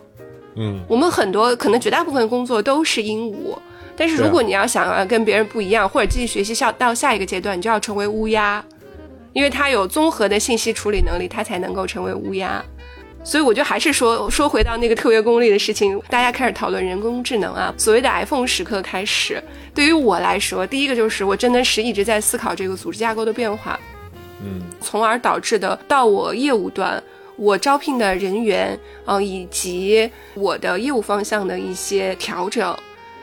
[0.57, 3.57] 嗯，我们很多可能绝大部分工作都是鹦鹉，
[3.97, 8.63] 但是如果你要想要跟别人不一样，或者继续学习下到下一个阶段，你就要成为乌鸦。
[9.35, 12.65] 因为它有综合的信息处理能力，它才能够成为乌鸦。
[13.23, 17.75] 所以我就还是说说回到那个特别功利的事情，大家开始讨论人工智能啊。
[17.79, 19.43] 所谓的 iPhone 时刻开始，
[19.75, 23.81] 对于我来说，第一个就是我真的是一直在思考这个组织架构的变化，
[24.45, 27.03] 嗯，从而导致的到我业务端，
[27.37, 32.77] 我招聘的人员啊，以及我的业务方向的一些调整，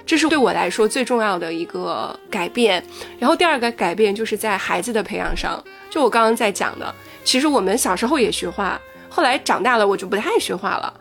[0.04, 2.84] 这是对我来说最重要的一个改变。
[3.20, 5.64] 然后第二个改变就是在孩子的培养上。
[5.92, 10.92] 就我刚刚在讲的，其实我们小时候也学画，后来长大了我就不太学画了，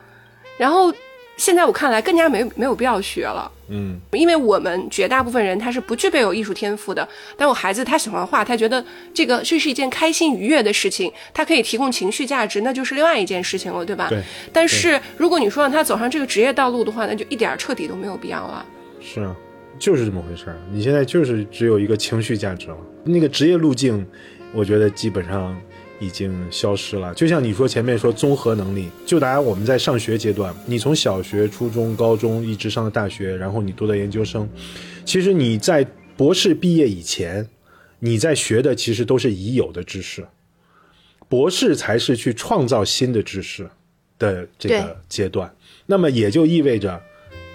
[0.58, 0.92] 然后
[1.36, 14.08] 现在我看来更加没没有必要学了，嗯，因为我们绝大部分人他是不具备有艺术天赋的，但我孩子他喜欢画，他觉得这个这是一件开心愉悦的事情，他可以提供情绪价值，那就是另外一件事情了，对吧？
[14.10, 14.20] 对。
[14.52, 18.66] 但是如果你说让他走上这个职业道路的话，那就一点彻底都没有必要了。
[19.00, 19.34] 是啊，
[19.78, 20.58] 就是这么回事儿。
[20.70, 24.04] 你现在就是只有一个情绪价值了，那个职业路径。
[24.52, 25.58] 我觉得基本上
[26.00, 27.14] 已经消失了。
[27.14, 34.48] 就像你说前面说综合能力，就拿我们在上学阶段，你从小学、初中、高中一直上到大学，然后你读到研究生，
[35.04, 35.86] 其实你在
[36.16, 37.46] 博士毕业以前，
[37.98, 40.26] 你在学的其实都是已有的知识，
[41.28, 43.68] 博士才是去创造新的知识
[44.18, 45.54] 的这个阶段。
[45.86, 47.00] 那么也就意味着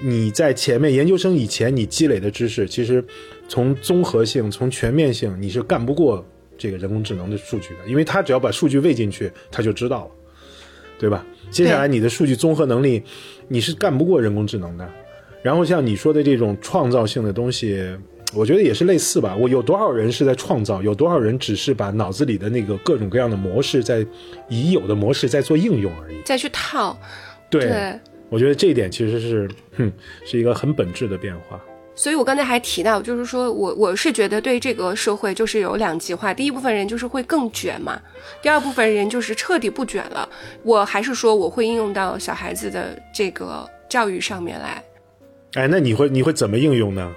[0.04, 3.04] 你在前面研究生以前你积累的知识，其实
[3.48, 6.26] 从综合性、从全面性，你是干不过。
[6.58, 10.12] 这个人工智能的数据的，因为它只要把数据喂进去，它就知道了，
[10.98, 11.26] 对吧？
[11.52, 13.04] 接下来你的数据综合能力，
[13.48, 14.90] 你是干不过人工智能的。
[15.42, 17.88] 然后像你说的这种创造性的东西，
[18.34, 19.36] 我觉得也是类似吧。
[19.36, 24.06] 我有多少人是在创造，有多少人只是把脑子里的那个各种各样的模式，在
[24.50, 27.00] 已有的模式在做应用而已，再去套。
[27.50, 29.92] 对，我觉得这一点其实是，哼，
[30.26, 31.64] 是一个很本质的变化。
[31.96, 36.34] 所以，我刚才还提到，就是说我我是觉得对这个社会就是有两极化。
[36.34, 37.98] 第一部分人就是会更卷嘛，
[38.42, 40.28] 第二部分人就是彻底不卷了。
[40.64, 44.84] 我还是说我会应用到小孩子的这个教育上面来。
[45.54, 47.12] 哎，那你会你会怎么应用呢？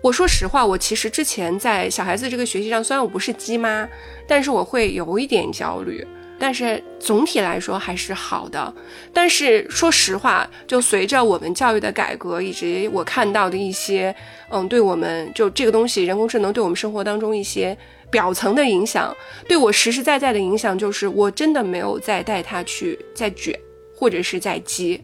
[0.00, 3.88] 我说实话，我其实之前在小孩子这个学习上，虽然我不是鸡妈，
[4.28, 6.06] 但是我会有一点焦虑。
[6.38, 8.72] 但是总体来说还是好的。
[9.12, 14.14] 但是说实话，就随着我们教育的改革，以及我看到的一些，
[14.50, 17.76] 嗯，对我们就这个东西，人工智能对我们生活当中一些
[18.10, 19.14] 表层的影响，
[19.48, 23.58] 对我实实在在的影响，就是我真的没有再带他去再卷，
[23.96, 25.00] 或者是再接。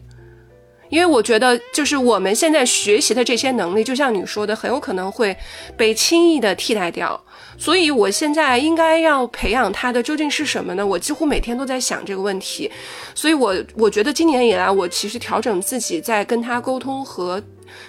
[0.89, 5.35] 因为我觉得，就是我们现在学习的这些能力，就像你说的，很有可能会
[5.75, 7.24] 被轻易的替代掉。
[7.57, 10.85] 所以，我现在应该要培养他的究竟是什么呢？
[10.85, 12.69] 我几乎每天都在想这个问题。
[13.13, 17.41] 所以，我我觉得今年以来，我其实调整自己在跟他沟通和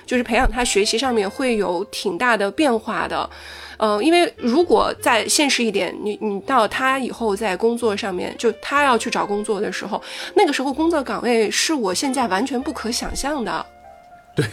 [0.06, 3.28] 就是培养他学习上面会有挺大的变化的。
[3.78, 10.02] 嗯，因为如果在现实一点，你你到他以后在工作上面，就他要去找工作的时候，
[10.34, 13.66] 那个时候工作岗位是我现在完全不可想象的。
[14.34, 14.46] 对。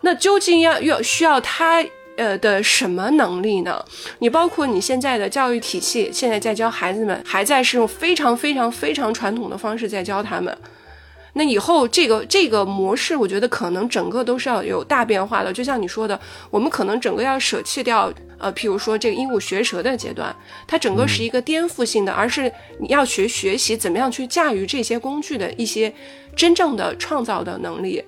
[0.00, 1.82] 那究竟要要需要他
[2.16, 3.84] 呃的什么能力呢？
[4.18, 10.56] 你包括你现在的教育体系，现在在教孩子们，还在是用非常非常非常传统的方式在教他们。
[11.36, 15.52] 那以后这个这个模式，我觉得可能整个都是要有大变化的。
[15.52, 20.32] 就像你说的，我们可能整个要舍弃掉，呃，譬如说这个鹦鹉学舌的阶段，
[20.64, 25.92] 它整个是一个颠覆性的，而是你要学学习怎么样去驾驭这些工具的一些
[26.36, 28.04] 真正的创造的能力。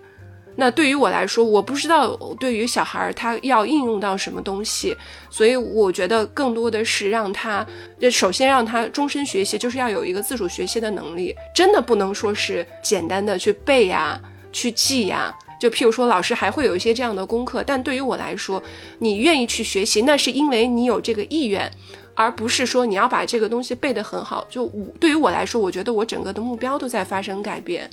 [0.58, 4.96] 那对于我来说，我不知道对于小孩儿他要应用到什么东西，
[5.28, 7.64] 所以我觉得更多的是让他，
[8.10, 14.18] 首先让他终身学习，就是要有一个自主学习的能力，真的不能说是简单的去背呀、
[14.50, 15.32] 去记呀。
[15.60, 18.62] 就譬如说，老师还会有一些这样的功课，但对于我来说，
[18.98, 21.70] 你愿意去学习，那是因为你有这个意愿，
[22.14, 24.46] 而不是说你要把这个东西背得很好。
[24.50, 27.88] 就我对于我来说，我觉得我整个的目标都在发生改变。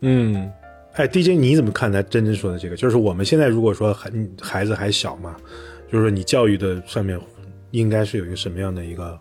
[0.00, 0.50] 嗯。
[0.94, 2.76] 哎，DJ，你怎么看待真真说的这个？
[2.76, 5.36] 就是我们现在如果说孩孩子还小嘛，
[5.90, 7.18] 就是说你教育的上面
[7.70, 9.18] 应该是有一个什么样的一个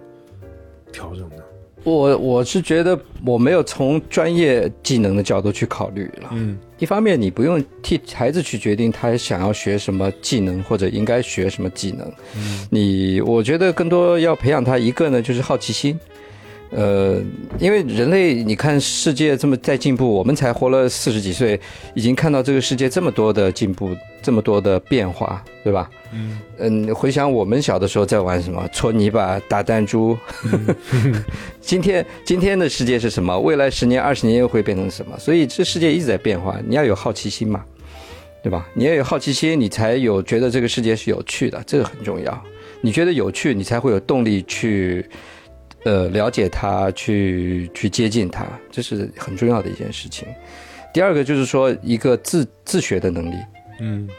[0.91, 1.43] 调整呢？
[1.85, 6.29] 我我是觉得我没有从专业技能的角度去考虑了。
[6.33, 12.05] 嗯，一方面你不用替孩子去决定他想要学什么技能或者应该学什么技能。
[12.35, 15.97] 嗯，你我觉得更多要培养他一个呢，就是好奇心。
[16.71, 17.19] 呃，
[17.57, 21.59] 因为人类，你看世界这么在进步，我们才活了四十几岁，
[21.95, 23.89] 已经看到这个世界这么多的进步，
[24.21, 25.89] 这么多的变化，对吧？
[26.13, 30.15] 嗯嗯，回想我们小的时候在玩什么，搓泥巴、打弹珠。
[31.59, 33.39] 今天今天的世界是什么？
[33.39, 35.17] 未来十年、二十年又会变成什么？
[35.17, 37.65] 所以这世界一直在变化，你要有好奇心嘛，
[38.43, 38.67] 对吧？
[38.75, 42.43] 你要有好奇心，你才有觉得这个世界是有趣的，这个很重要。
[42.81, 45.03] 你觉得有趣，你才会有动力去。
[45.85, 50.27] 呃，了解他，去去接近他，这是很重要的一件事情。
[50.93, 53.35] 第二个就是说，一个自自学的能力。
[53.79, 54.09] 嗯，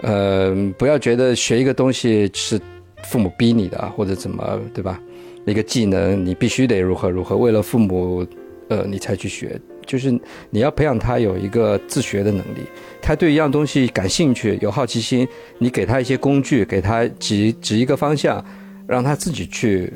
[0.00, 2.58] 呃，不要觉得学一个东西是
[3.02, 4.98] 父母逼你的，或者怎么，对吧？
[5.44, 8.26] 一个技能你必须得如何如何，为了父母，
[8.68, 9.60] 呃，你才去学。
[9.84, 10.10] 就是
[10.50, 12.60] 你要培养他有一个自学的能力，
[13.02, 15.28] 他对一样东西感兴趣，有好奇心，
[15.58, 18.42] 你给他一些工具，给他指指一个方向，
[18.86, 19.92] 让他自己去。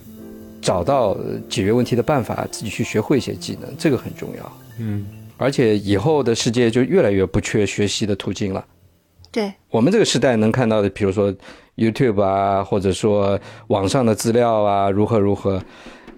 [0.65, 1.15] 找到
[1.47, 4.53] 解决问题的办法，自己去学会一些技能，这个很重要。
[4.79, 8.65] 嗯，而且以后的世界就越来越不缺学习的途径了。
[9.31, 11.31] 对，我们这个时代能看到的，比如说
[11.77, 15.63] YouTube 啊，或者说网上的资料啊，如何如何，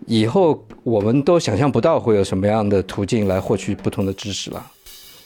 [0.07, 4.65] 以后我们都想象不到会有什么样的途径来获取不同的知识了。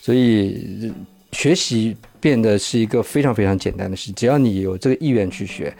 [0.00, 0.90] 所以
[1.32, 5.76] 学习变得是一个非常非常简单的事，只要你有这个意愿去学，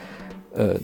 [0.52, 0.76] 呃。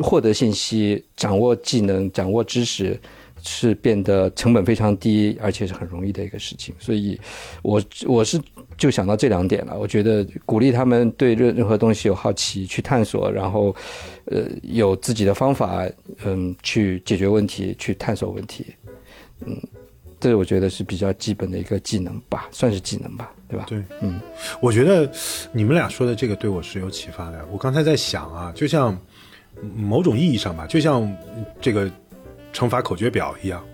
[0.00, 2.98] 获得信息、掌握技能、掌握知识，
[3.42, 6.74] 是变得成本非常低，而且是很容易的一个事情。
[6.78, 7.18] 所以，
[7.62, 8.40] 我我是
[8.76, 9.78] 就想到这两点了。
[9.78, 13.74] 我觉得鼓励他们对任任何东西有好奇，去探索，然后，
[14.26, 15.86] 呃，有自己的方法，
[16.24, 18.66] 嗯，去解决问题，去探索问题。
[19.46, 19.58] 嗯，
[20.18, 23.64] 这我觉得是比较基本的一个技能吧，算是技能吧，对吧？
[23.68, 24.20] 对，嗯，
[24.60, 25.10] 我觉得
[25.52, 27.42] 你们俩说的这个对我是有启发的。
[27.50, 28.98] 我刚才在想啊，就像。
[29.76, 31.10] 某种意义上吧，就像
[31.60, 31.90] 这个
[32.52, 33.64] 乘法口诀表一样，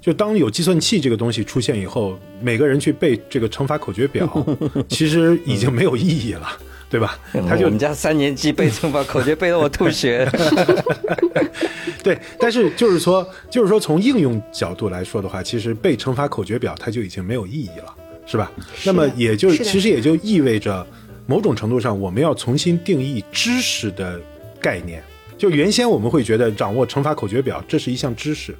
[0.00, 4.46] 就当有计算器这个东西出现以后，每个人去背这个乘法口诀表，
[4.88, 6.48] 其实已经没有意义了，
[6.90, 7.18] 对吧？
[7.48, 10.28] 他就我们家三年级背乘法口诀背得我吐血。
[12.02, 17.94] 对，但是就是说，就是说从应用角度来说的话，其实背乘法口诀表它就已经没有意义了，
[18.26, 18.52] 是吧？
[18.84, 20.86] 那么也就其实也就意味着，
[21.26, 24.20] 某种程度上我们要重新定义知识的
[24.60, 25.02] 概念。
[25.36, 28.54] 就原先我们会觉得掌握乘法口诀表这是一项知识，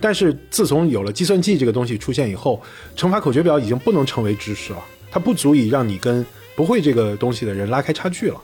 [0.00, 2.62] 但是自从有了计算器这个东西出现以后，
[2.94, 4.78] 乘法口诀表已经不能成为知识了，
[5.10, 8.40] 它不足以让你跟不会这个东西的人拉开差距了，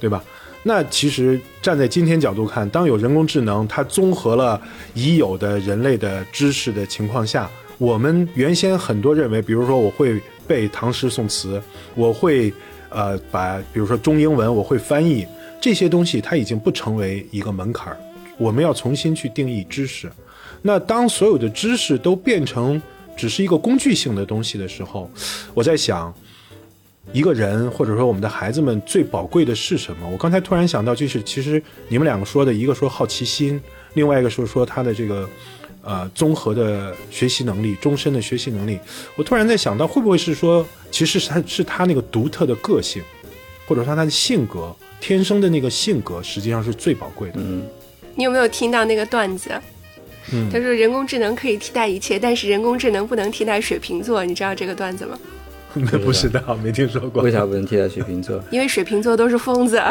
[0.00, 0.22] 对吧？
[0.64, 4.60] 那其实站在今天角度看，当有人工智能它综合了
[4.94, 7.48] 已有的人类的知识的情况下，
[7.78, 11.62] 我们原先很多认为，比如说我会背唐诗宋词，
[11.94, 12.52] 我会
[12.88, 15.24] 呃把比如说中英文我会翻译。
[15.64, 17.98] 这些东西它已经不成为一个门槛儿，
[18.36, 20.12] 我们要重新去定义知识。
[20.60, 22.80] 那当所有的知识都变成
[23.16, 25.10] 只是一个工具性的东西的时候，
[25.54, 26.14] 我在想，
[27.14, 30.06] 一个人或者说我们的孩子们最宝贵的是什么？
[30.06, 33.58] 我刚才突然想到，就是其实你们两个说的一个说好奇心，
[33.94, 35.26] 另外一个是说他的这个
[35.80, 38.78] 呃综合的学习能力、终身的学习能力。
[39.16, 43.02] 我突然在想到，会不会是说，其实是他是他那个独特的个性，
[43.66, 44.76] 或者说他的性格。
[45.06, 47.34] 天生的那个性格实际上是最宝贵的。
[47.36, 47.62] 嗯，
[48.14, 49.50] 你有没有听到那个段子？
[50.32, 54.24] 嗯，他说人工智能可以替代一切，但是人工智能不能替代水瓶座。
[54.24, 55.18] 你知道这个段子吗？
[55.92, 57.22] 那不知道，没听说过。
[57.22, 58.42] 为啥不能替代水瓶座？
[58.50, 59.82] 因为水瓶座都是疯子，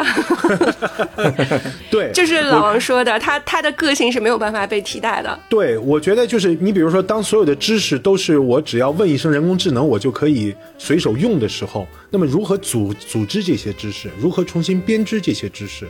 [1.90, 5.38] 对， 就是老王说的，他他的个性是没有办法被替代的。
[5.48, 15.86] 对，我觉得就是你比如说，当所有的知识都是我只要问一声人工智能，我就可以随手用的时候，那么如何组组织这些知识，如何重新编织这些知识，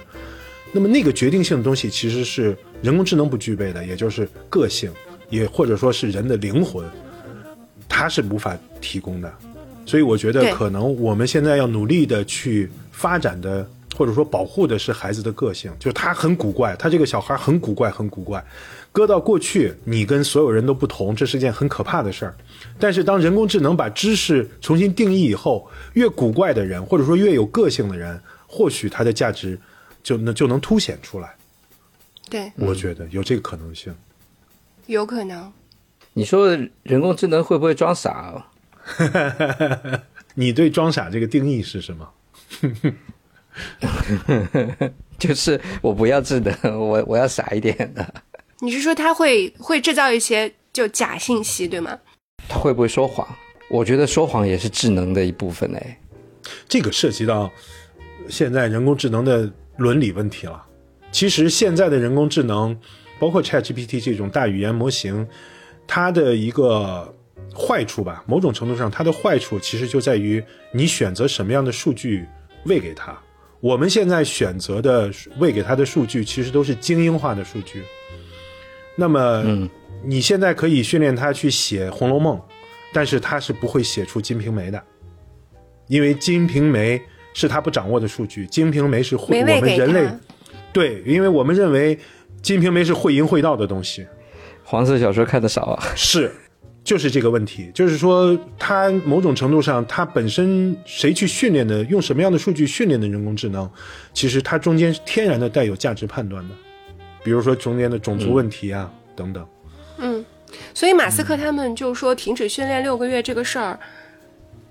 [0.72, 4.90] 那么那个决定性的东西其实是人工智能不具备的，也就是个性，
[5.30, 6.84] 也或者说是人的灵魂，
[7.88, 9.32] 它是无法提供的。
[9.86, 18.44] 所以我觉得可能我们现在要努力的去发展的，或者说保护的是孩子的个性，就是他很古怪，他这个小孩很古怪，很古怪。
[18.90, 22.34] 搁到过去，你跟所有人都不同，这是件很可怕的事儿。
[22.78, 29.58] 但是当人工智能把知识重新定义以后，越古怪的人，或者说越有个性的人，或许他的价值
[30.02, 31.34] 就能就能凸显出来。
[32.30, 33.92] 对，我觉得有这个可能性。
[34.86, 35.52] 有可能。
[36.12, 38.46] 你说人工智能会不会装傻？
[40.34, 42.10] 你对装傻这个定义是什么？
[45.18, 48.14] 就是我不要智能， 我我要傻一点的。
[48.60, 51.98] 你是说他会会制造一些就假信息，对吗？
[52.48, 53.26] 他会不会说谎？
[53.70, 55.98] 我觉得说谎也是智能的一部分哎。
[56.68, 57.50] 这个涉及到
[58.28, 60.62] 现在人工智能的伦理问题了。
[61.10, 62.76] 其实现在的人工智能，
[63.18, 65.26] 包括 ChatGPT 这种大语言模型，
[65.86, 67.13] 它的一个
[67.54, 72.26] 坏处吧，某种程度上，它的坏处其实就在于你选择什么样的数据
[72.64, 73.16] 喂给它。
[73.60, 77.82] 我们现在选择的喂给它的数据，其实都是精英化的数据。
[78.96, 79.70] 那么，嗯
[80.04, 82.36] 你现在可以训练它去写《红楼梦》，
[82.92, 84.82] 但是它是不会写出《金瓶梅》的，
[85.86, 86.98] 因为《金瓶梅》
[87.32, 90.06] 是它不掌握的数据，《金瓶梅》是会我们人类。
[90.74, 91.96] 对，因为我们认为
[92.42, 94.06] 《金瓶梅》是会淫会道的东西，
[94.62, 95.82] 黄色小说看的少啊。
[95.96, 96.30] 是，
[96.84, 103.68] 就是这个问题，就是说，它某种程度上，它本身谁去训练的，用什么样的数据训练的人工智能，
[104.12, 106.54] 其实它中间是天然的带有价值判断的，
[107.24, 109.48] 比如说中间的种族问题啊、等等。
[109.96, 110.22] 嗯，
[110.74, 113.80] 所以马斯克他们就说停止训练六个月这个事儿，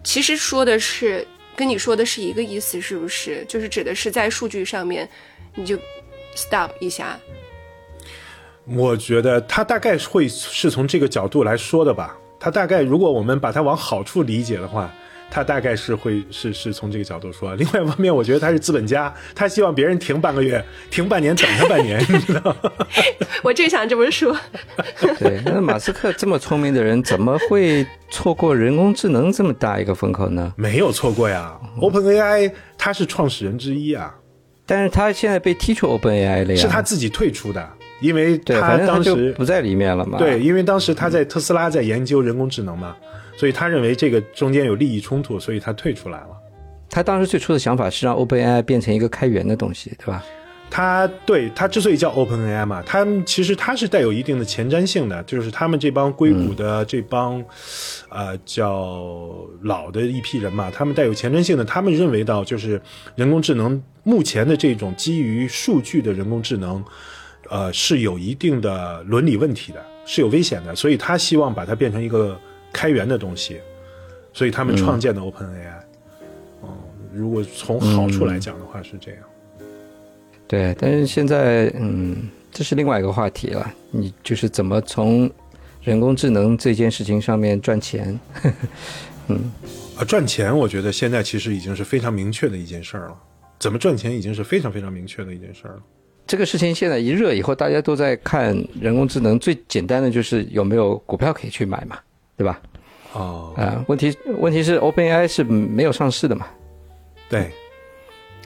[0.04, 3.44] 其实说的是跟你说的是一个意思，是不是？
[3.48, 5.10] 就是指的是在数据上面
[5.56, 5.76] 你就
[6.36, 7.20] stop 一下。
[8.66, 12.18] 我觉得他大概会是从这个角度来说的吧。
[12.40, 14.94] 他大概如果我们把它往好处理解的话，
[15.32, 17.56] 他大概是会是是从这个角度说。
[17.56, 22.72] 另外一方面，我觉得他是资本家，他希望别人停半个月、停半年，等他半年，你知道吗？
[23.44, 24.36] 我正想这么说，
[25.20, 30.54] 对，那马斯克这么聪明的人，怎么会错过人工智能这么大一个风口呢？
[30.56, 31.58] 没有错过呀。
[31.80, 34.14] OpenAI 他是创始人之一啊，
[34.66, 37.68] 但是他现在被踢出 OpenAI 了呀，是他自己退出的，
[38.04, 40.18] 因为，他当时不在里面了嘛。
[40.18, 42.96] 对，因为当时他在特斯拉在研究人工智能嘛，
[43.38, 46.28] 所以他认为这个中间有利益冲突，所以他退出来了。
[46.90, 50.24] 他当时最初的想法是让 OpenAI 变成一个开源的东西，对吧？
[50.70, 57.44] 他对他之所以叫 OpenAI 嘛，它其实他是带有一定的前瞻性的，就是他们这帮硅谷的这帮，
[58.10, 59.06] 呃，叫
[59.62, 62.82] 老的一批人嘛，他们带有前瞻性的，他们认为到就是
[63.16, 66.84] 人工智能目前的这种基于数据的人工智能，
[67.54, 72.36] 呃，是有一定的伦理问题的，是有危险的，所以他希望把它变成一个
[72.72, 73.60] 开源的东西，
[74.34, 75.78] 所以他们创建的 OpenAI。
[76.62, 76.70] 哦、
[77.14, 79.22] 如果从好处来讲的话是这样。
[80.48, 83.72] 对，但是现在，嗯，这是另外一个话题了。
[83.92, 85.30] 你就是怎么从
[85.84, 88.20] 人工智能这件事情上面赚钱？
[89.30, 89.52] 嗯
[89.96, 93.16] 啊，赚钱，我觉得现在其实已经是非常明确的一件事儿了。
[93.60, 95.82] 怎么赚钱已经是非常非常明确的一件事儿了。
[96.26, 101.98] 这个事情现在一热以后，大家都在看人工智能，最简单的就是有没有股票可以去买嘛，
[102.38, 102.62] 对吧？
[103.14, 106.48] 哦，啊、问题问题是 OpenAI 是没有上市的嘛，
[107.30, 107.52] 对，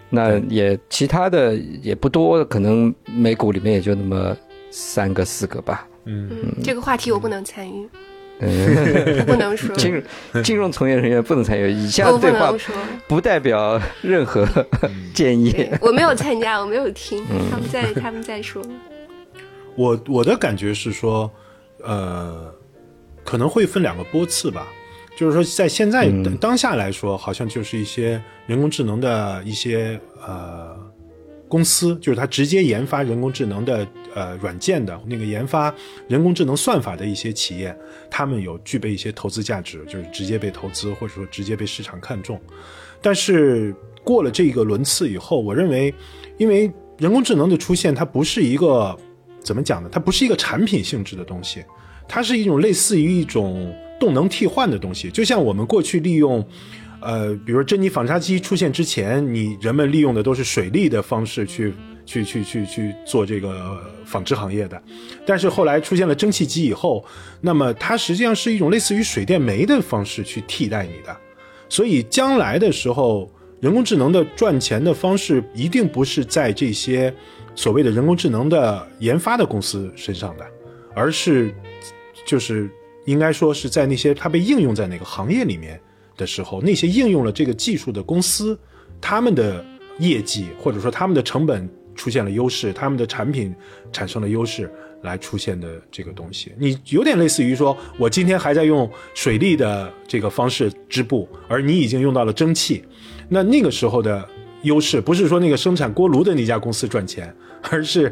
[0.09, 4.35] 那也其他的也不多，可能美股里面也就那么
[4.69, 5.87] 三个四个吧。
[6.03, 7.87] 嗯，嗯，这个话题我不能参与，
[8.41, 11.71] 嗯，不能说，金融金融从业人员不能参与。
[11.71, 12.53] 以下我不对话
[13.07, 14.47] 不代表任何
[15.13, 15.67] 建议。
[15.81, 18.61] 我没有参加，我没有听，嗯他们在他们在说，
[19.75, 21.31] 我我的感觉是说，
[21.83, 22.53] 呃，
[23.23, 24.67] 可能会分两个波次吧。
[25.17, 26.07] 就是说，在现在、
[26.39, 30.76] 当下来说，好像就是一些人工智能的一些呃
[31.47, 35.73] 公司，就是它直接研发人工智能的呃软件的那个研发
[36.07, 37.75] 人工智能算法的一些企业，
[38.09, 42.39] 他们有具备一些投资价值，就是直接被投资或者说直接被市场看中。
[43.01, 43.73] 但是
[44.03, 45.93] 过了这个轮次以后，我认为，
[46.37, 48.97] 因为人工智能的出现，它不是一个
[49.39, 49.89] 怎么讲呢？
[49.91, 51.63] 它不是一个产品性质的东西，
[52.07, 56.45] 它是一种类似于一种动能替换的东西，就像我们过去利用。
[56.99, 61.73] 呃，比如珍妮纺纱机出现之前，你人们利用的都是水力的方式去
[62.05, 64.81] 去去去去做这个纺织行业的，
[65.25, 67.05] 但是后来出现了蒸汽机以后，
[67.39, 71.15] 那么它实际上是一种类似于水电煤的方式去替代你的，
[71.69, 77.13] 所以将来的时候，人工智能的赚钱的方式一定不是在这些
[77.53, 80.45] 所谓的人工智能的研发的公司身上的，
[80.95, 81.53] 而是
[82.25, 82.67] 就是
[83.05, 85.79] 应该说是在那些它被应用在哪个行业里面。
[86.17, 88.59] 的时候，那些应用了这个技术的公司，
[88.99, 89.63] 他们的
[89.99, 93.53] 业绩或者说他们的成本出现了优势，他们的产品
[93.91, 94.69] 产生了优势
[95.03, 102.83] 来出现的这个东西，你有点类似于说，我今天还在用水力的这个方式织布，而你已经用到了蒸汽，
[103.29, 104.27] 那那个时候的
[104.63, 107.33] 优势不是说那个生产锅炉的那家公司赚钱，
[107.69, 108.11] 而是，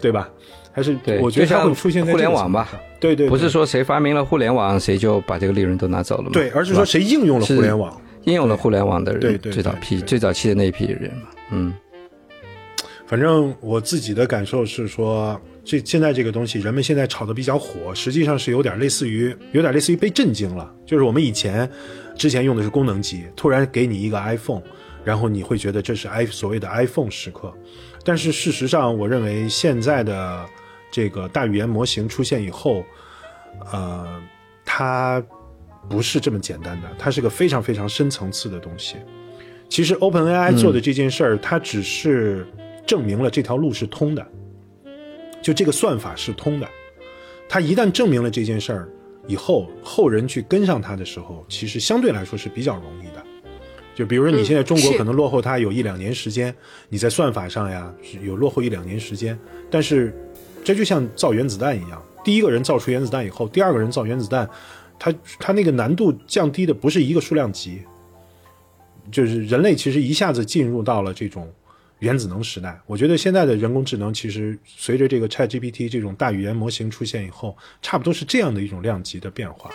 [0.00, 0.30] 对吧？
[0.72, 2.68] 还是我觉得它会出现在互联网吧？
[3.04, 6.30] 对对，不是说谁发明了互联网，谁就把这个利润都拿走了嘛？
[6.32, 11.28] 对，而是说谁应用了互联网，应用了互联网的人，对对，最早批最早期的那一批人嘛。
[11.50, 11.74] 嗯，
[13.06, 20.74] 反正我自己的感受是说，这现在这个东西，人们现在炒的比较火，实际上是有点类似于，有点类似于被震惊了。
[20.86, 21.70] 就是我们以前
[22.16, 24.62] 之前用的是功能机，突然给你一个 iPhone，
[25.04, 27.52] 然后你会觉得这是 i 所谓的 iPhone 时刻，
[28.02, 30.46] 但是事实上，我认为现在的。
[30.94, 32.84] 这个大语言模型出现以后，
[33.72, 34.22] 呃，
[34.64, 35.20] 它
[35.90, 38.94] 不是这么简单的，它是个非常非常深层次的东西。
[39.68, 42.46] 其实 OpenAI 做的这件事儿，它只是
[42.86, 44.24] 证明了这条路是通的，
[45.42, 46.68] 就这个算法是通的。
[47.48, 48.88] 它一旦证明了这件事儿
[49.26, 53.20] 以后，后人去跟上它的时候，其实相对来说是比较容易的。
[53.96, 56.54] 就比如说你现在中国可能落后它有一两年时间，
[56.88, 57.92] 你在算法上呀
[58.22, 59.36] 有落后一两年时间，
[59.68, 60.16] 但是。
[60.64, 64.48] 这就像造原子弹一样，第一个人造出原子弹以后，第二个人造原子弹，
[64.98, 67.82] 他他那个难度降低的不是一个数量级，
[69.12, 71.52] 就是人类其实一下子进入到了这种
[71.98, 72.80] 原子能时代。
[72.86, 79.70] 我觉得现在的人工智能其实随着这个 ChatGPT 这种大语言模型出现以后，差不多是这样的一种量级的变化。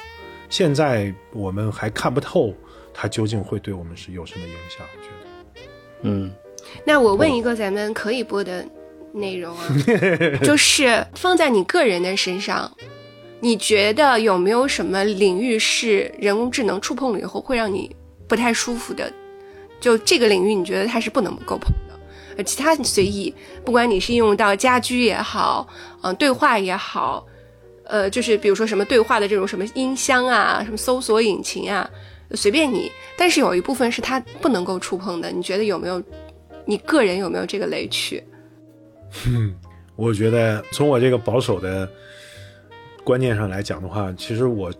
[0.49, 2.51] 现在我们还看不透
[2.91, 4.87] 它究竟会对我们是有什么影响。
[4.97, 5.69] 我觉得，
[6.01, 6.31] 嗯，
[6.83, 8.65] 那我问一个咱们可以播的。
[9.13, 9.65] 内容啊，
[10.43, 12.71] 就是放在你个人的身上，
[13.39, 17.95] 你觉得有没有什么领域是人工智能触碰了以后会让你
[18.27, 19.11] 不太舒服的？
[19.79, 21.99] 就这个领域，你觉得它是不能够碰的？
[22.37, 23.33] 呃，其他随意，
[23.63, 25.67] 不管你是应用到家居也好，
[26.01, 27.25] 嗯，对话也好，
[27.85, 31.89] 呃，就是比如说什么对话的这种什么音箱啊，什么搜索引擎啊，
[32.33, 32.91] 随便你。
[33.17, 36.01] 但是有一部分是它不能够触碰的，你觉得有没有？
[36.65, 38.23] 你个人有没有这个雷区？
[39.27, 39.53] 嗯，
[39.95, 41.89] 我觉得从我这个保守的
[43.03, 44.71] 观念上来讲的话，其实我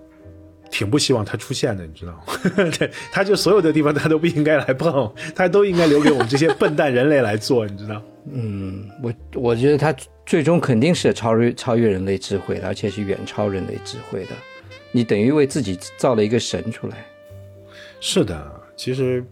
[0.71, 2.23] 挺不希望它出现的，你知道吗？
[2.77, 8.01] 对，它就所有的地方它都不应该来碰，它都应该留给我们这些笨蛋人类来做，你知道？
[8.31, 9.93] 嗯，我我觉得它
[10.25, 14.31] 最终肯定是超越超越人类智慧的，而且是远超人类智慧的。
[14.91, 17.05] 你等于为自己造了一个神出来。
[17.99, 19.25] 是的，其实。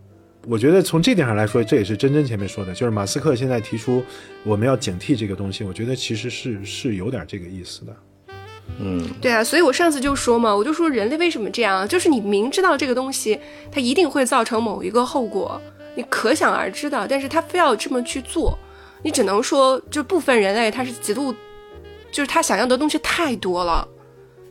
[0.50, 4.02] 我觉得从这点上来说，这也是真真前面说的，就是马斯克现在提出
[4.43, 7.95] 我们要警惕这个东西，我觉得其实是是有点这个意思的。
[8.80, 13.38] 嗯，对啊，所以我上次就说嘛，我就说人类为什么这样，就是你明知道这个东西
[13.70, 15.62] 它一定会造成某一个后果，
[15.95, 18.58] 你可想而知的，但是他非要这么去做，
[19.04, 21.34] 你只能说就部分人类他是极度，
[22.10, 23.86] 就是他想要的东西太多了，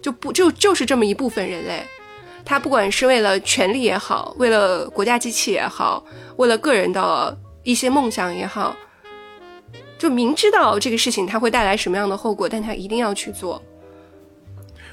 [0.02, 1.82] 就不就就是这么一部分人类。
[2.48, 8.76] 他不管是为了权力也好，为了国家机器也好，为了个人的一些梦想也好，
[9.98, 13.60] 就明知道这个事情它会带来什么样的后果，但他一定要去做。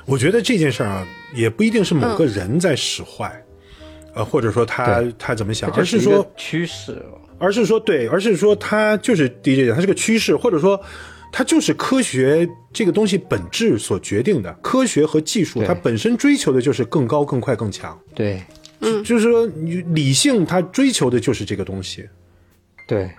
[0.06, 3.32] 我觉得这件事儿啊，也不一定是某个人在使坏，
[4.16, 7.06] 呃，或者说他他怎么想，而是说趋势，
[7.38, 10.82] 而是说对，而是说他就是 DJ 讲，他是个趋势，或者说。
[11.36, 18.00] 它就是科学这个东西本质所决定的，科学和技术它本身追求的就是更高、更快、更强。
[18.14, 18.40] 对，
[18.82, 22.08] 嗯，就是说你理性它追求的就是这个东西。
[22.88, 23.10] 对，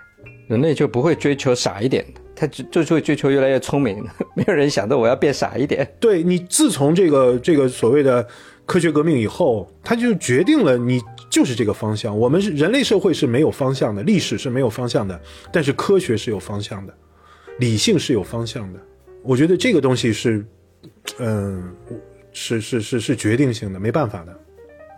[0.47, 4.01] 人类就不会追求傻一点的，他就就会追求越来越聪明。
[4.37, 5.85] 没有人想到我要变傻一点。
[5.99, 8.25] 对你自从这个这个所谓的
[8.65, 12.17] 科学革命以后，它就决定了你就是这个方向。
[12.17, 16.95] 我们是人类社会是没有方向的，历史是没有方向的，但是科学是有方向的。
[17.59, 18.81] 理性是有方向的，
[19.23, 20.45] 我觉得这个东西是，
[21.19, 21.75] 嗯，
[22.33, 24.37] 是是是是决定性的，没办法的，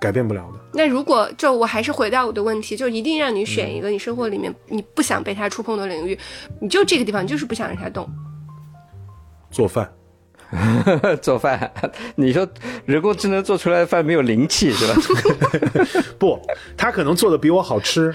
[0.01, 0.61] 改变不了的。
[0.73, 6.19] 那如果就我还是回到我的问题，就一定让你选一个你生活里面你不想被它触碰的领域，
[6.61, 8.09] 你就这个地方，你就是不想让它动。
[9.51, 9.93] 做饭。
[11.21, 11.73] 做饭，
[12.15, 12.49] 你说
[12.85, 14.95] 人工智能做出来的饭没有灵气是吧？
[16.21, 16.41] 不，
[16.77, 18.15] 他可能做的比我好吃，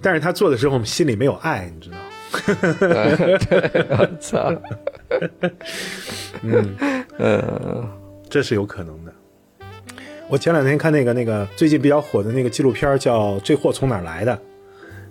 [0.00, 1.96] 但是他做的时候我们心里没有爱，你知道？
[3.98, 4.52] 我操！
[6.42, 6.74] 嗯
[7.18, 7.88] 呃，
[8.28, 9.12] 这是有可能的。
[10.28, 14.32] 我前两天看那个那个最近比较火的那个纪录片叫《这货从哪来的》，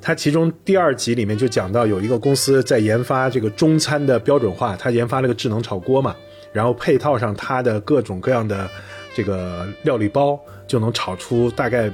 [0.01, 6.15] 它其中第二集里面就讲到有一个公司在研发这个中餐的标准化，它研发了个智能炒锅嘛，
[6.51, 8.67] 然后配套上它的各种各样的
[9.13, 11.91] 这个料理包，就能炒出大概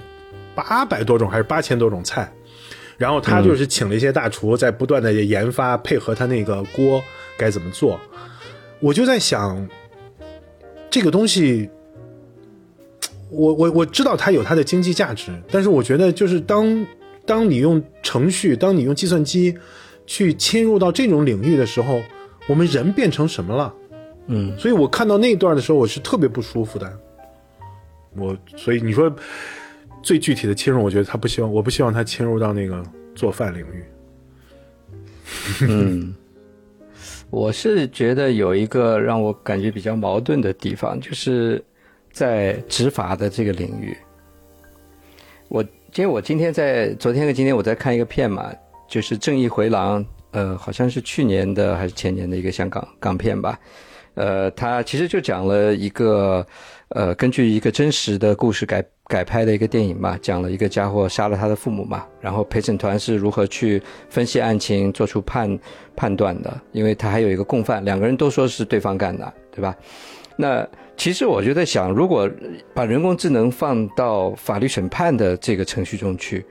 [0.55, 2.31] 八百多种还是八千多种菜。
[2.97, 7.01] 然后他就是请了一些大厨，在不断的研发，配合他那个锅
[7.37, 7.99] 该怎么做。
[8.79, 9.67] 我就在想，
[10.89, 11.69] 这个东西，
[13.29, 16.85] 我我我知道它有它的经济价值，但是我觉得就是当
[17.25, 19.55] 当你用程序，当你用计算机
[20.05, 22.01] 去侵入到这种领域的时候，
[22.47, 23.73] 我们人变成什么了？
[24.27, 26.91] 嗯，所以我看到那段的时候，我是特别不舒服的。
[28.15, 29.13] 我所以你说
[30.07, 32.81] 最具体的侵入，我觉得他不希望，我不希望他侵入到那个
[33.13, 33.83] 做饭领域。
[35.67, 36.15] 嗯，
[37.29, 41.61] 我是觉得有一个让我感觉比较矛盾的地方，就是
[42.09, 43.97] 在执法的这个领域。
[45.49, 45.61] 我
[45.95, 48.49] 因为我今天在昨天和今天我在看一个片嘛，
[48.87, 50.01] 就是《正义回廊》，
[50.31, 53.59] 呃，好像是去年的还是前年的一个香港港片吧。
[54.13, 56.47] 呃，它其实就讲了一个
[56.89, 65.59] 呃，根据一个真实的故事改改拍的一个电影嘛，讲了一个家伙杀了他的父母嘛，然后陪审团是如何去分析案情，做出判
[65.97, 69.75] 判断的，因为他还有一个共犯，两个人都说是对方干的，对吧？
[70.37, 70.65] 那
[70.95, 72.29] 其实我就在想，如果
[72.73, 76.45] 把人工智能放到法律审判的这个程序中去，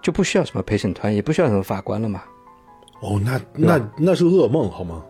[0.00, 2.22] 就不需要什么陪审团，也不需要什么法官了嘛。
[3.00, 5.02] 哦，那那那是噩梦好吗？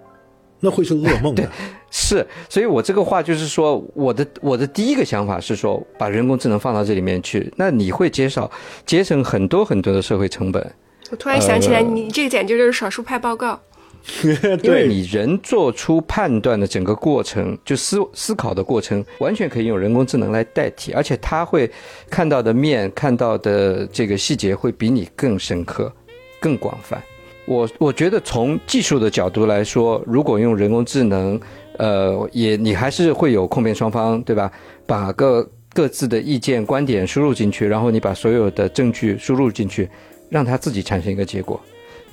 [0.65, 1.47] 那会是噩梦的。
[1.91, 8.51] 是，所以我这个话就是说，我的我的第一个想法是说，把人工智能放到这里面去，那你会减少
[8.87, 10.73] 节省很多很多的社会成本。
[11.11, 13.61] 我突然想起来，你这个简直就是少数派报告。
[14.25, 21.71] 因为对，你人做出判断的整个过程，就思思考的过程，完全可以用人工智能来代替，而且它会
[22.11, 25.93] 看到的面、看到的这个细节会比你更深刻、
[26.41, 27.01] 更广泛。
[27.45, 31.41] 我我觉得从技术的角度来说，如果用人工智能，
[31.79, 34.51] 呃，也你还是会有控辩双方，对吧？
[34.87, 39.89] 把各各自的意见、观点输入进去，然后你把所有的证据输入进去，
[40.31, 41.61] 让它自己产生一个结果。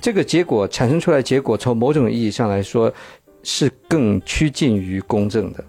[0.00, 2.92] 这个结果产生出来结果，从某种意义上来说，
[3.42, 5.62] 是更趋近于公正的。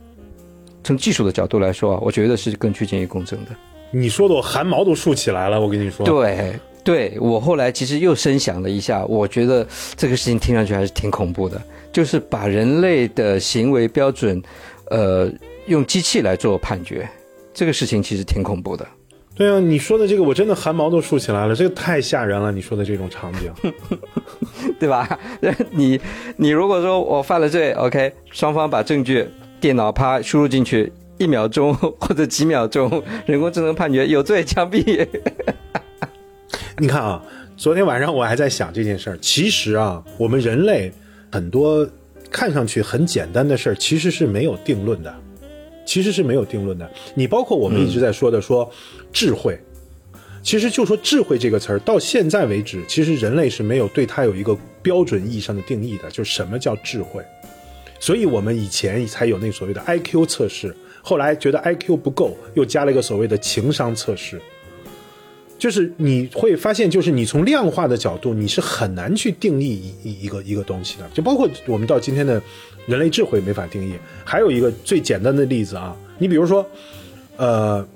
[0.84, 3.52] 从技术的角度来说啊，我觉得是更趋近于公正的。
[3.92, 6.06] 你说的我汗毛都竖起来了，我跟你说。
[6.06, 9.66] 对，对我后来其实又深想了一下，我觉得
[9.96, 11.62] 这个事情听上去还是挺恐怖的，
[11.92, 14.42] 就是把人类的行为标准，
[14.90, 15.32] 呃，
[15.68, 17.08] 用机器来做判决，
[17.54, 18.88] 这个事情其实挺恐怖的。
[19.34, 22.52] 对啊，你说的这个我真的汗毛都竖起来了，这个太吓人了。
[22.52, 23.72] 你说的这种场景，
[24.80, 25.18] 对吧？
[25.72, 26.00] 你
[26.36, 29.28] 你如果说我犯了罪，OK，双方把证据
[29.60, 35.08] 电脑啪输入进去，一秒钟或者几秒钟，人工智能判决有罪枪毙。
[36.82, 37.24] 你看啊，
[37.56, 39.18] 昨天晚上我还在想这件事儿。
[39.20, 40.92] 其实啊，我们人类
[41.32, 41.88] 很多
[42.32, 45.16] 看上去很简单的事儿，其实是没有定论的，
[45.86, 46.92] 其实是没有定论的。
[47.14, 48.68] 你包括我们一直在说的说
[49.14, 49.60] 智慧，
[50.42, 57.24] 其实就说智慧这个词儿，到现在为止，其实人类是没有对它有一个标准意义上的定义的，就是什么叫智慧。
[58.00, 64.42] 所以我们以前才有那所谓的 IQ 测试，后来觉得 IQ 不够，又加了一个所谓的情商测试。
[65.62, 69.68] 就是你会发现，就是你从量化的角度，你是很难去定义
[70.04, 71.08] 一一一个一个东西的。
[71.14, 72.42] 就包括我们到今天的
[72.88, 73.94] 人类智慧没法定义。
[74.26, 76.66] 还有一个最简单的例子啊，你比如说，
[77.38, 77.88] 呃，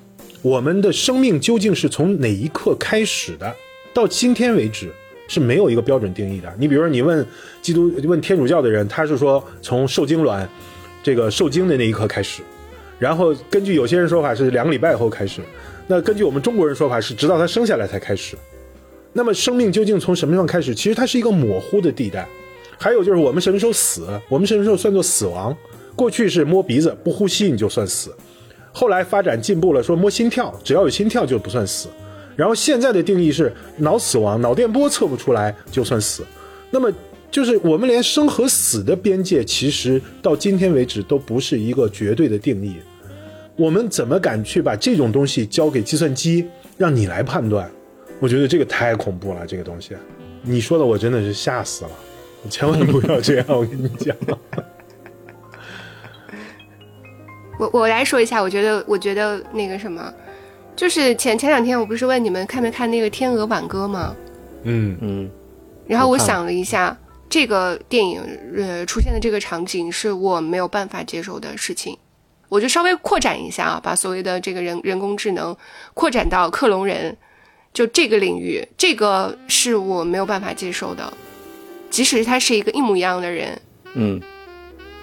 [0.43, 3.51] 我们的生命究竟是从哪一刻开始的？
[3.95, 4.91] 到今天为止
[5.27, 6.53] 是没有一个标准定义的。
[6.59, 7.25] 你比如说，你问
[7.63, 10.47] 基督问天主教的人，他是说从受精卵
[11.01, 12.43] 这个受精的那一刻开始，
[12.99, 15.41] 然后根据有些人说法是两个礼拜以后开始。
[15.87, 18.35] 那根据我们中国人说法是，直到他生下来才开始。
[19.13, 20.75] 那么生命究竟从什么地方开始？
[20.75, 22.27] 其实它是一个模糊的地带。
[22.77, 24.07] 还有就是我们什么时候死？
[24.27, 25.55] 我们什么时候算作死亡？
[25.95, 28.13] 过去是摸鼻子不呼吸你就算死，
[28.73, 31.87] 后来发展进步了，说摸心跳，只要有心跳就不算死。
[32.35, 36.25] 然后现在的定义是脑死亡，脑电波测不出来就算死。
[36.69, 36.91] 那么
[37.31, 42.75] 就是我们连生和死的边界，其实到今天为止都不是一个绝对的定义。
[43.55, 46.47] 我们怎么敢去把这种东西交给计算机，
[46.77, 47.69] 让你来判断？
[48.19, 49.95] 我觉得这个太恐怖了，这个东西，
[50.41, 51.91] 你说的我真的是吓死了，
[52.43, 54.15] 你千万不要这样，我跟你讲。
[57.57, 60.13] 我我来说一下，我觉得我觉得那个什么，
[60.75, 64.13] 就是前前两天我不是问你们看没看那个《天鹅挽歌》吗？
[64.63, 65.29] 嗯嗯，
[65.87, 66.97] 然后我想了一下，
[67.29, 68.21] 这个电影
[68.57, 71.97] 呃出现的这个场景是我没有办法接受的事情。
[72.49, 75.55] 我就稍微扩展一下啊，把所谓的这个人人工智能
[75.93, 77.15] 扩展到克隆人，
[77.73, 81.11] 就这个领域，这个是我没有办法接受的。
[81.89, 83.61] 即使他是一个一模一样的人，
[83.93, 84.19] 嗯，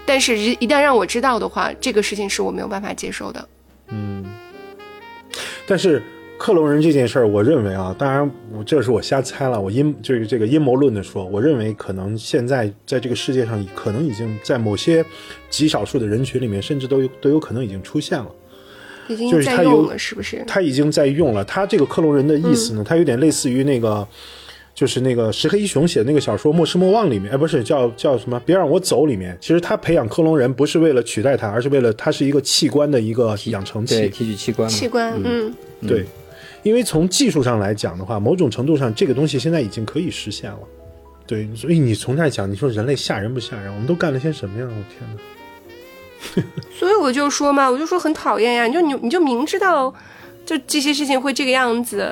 [0.04, 3.48] 但是一一旦让我知道的话，这个事情是我没有办法接受的。
[3.88, 4.24] 嗯，
[5.66, 6.02] 但是
[6.42, 15.04] 克隆人这件事儿，我认为啊，当然我这是我瞎猜了，我阴就是这个阴谋论的说，我认为可能现在在这个世界上，可能已经在某些
[15.48, 18.26] 极少数的人群里面，甚至都有都有可能已经出现了。
[19.06, 20.42] 已经就是他有在用了，是不是？
[20.44, 21.44] 他已经在用了。
[21.44, 24.04] 他这个克隆人的意思呢，他有点类似于那个，
[24.74, 28.40] 就是那个石黑一雄写的那个小说《莫失莫忘》里面，哎，不是叫叫什么？
[28.44, 29.38] 别让我走里面。
[29.40, 34.08] 其实他培养克隆人不是为了取代他，而是为了他是一个器官的一个养成，器。
[34.08, 35.54] 提取器官嘛，器官，嗯，
[35.86, 36.04] 对，
[36.62, 40.58] 因为从技术上来讲的话，某种程度上这个东西现在已经可以实现了。
[41.26, 43.72] 对，所以你从那儿讲，你说人类吓人不吓人？
[43.72, 44.66] 我们都干了些什么呀？
[44.68, 46.44] 我天哪！
[46.72, 49.92] 所以我就说嘛，我就说很讨厌呀，你就你你就明知道，
[50.44, 52.08] 就这些事情会这个样子，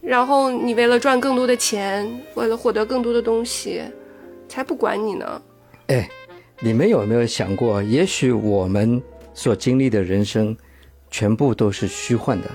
[0.00, 3.82] 然后你为了赚更多的钱，为了获得更多的东西，
[4.48, 5.42] 才不管你呢。
[5.86, 6.08] 哎，
[6.60, 9.00] 你们有没有想过，也许我们
[9.32, 10.56] 所经历的人生，
[11.10, 12.50] 全部都是虚幻的？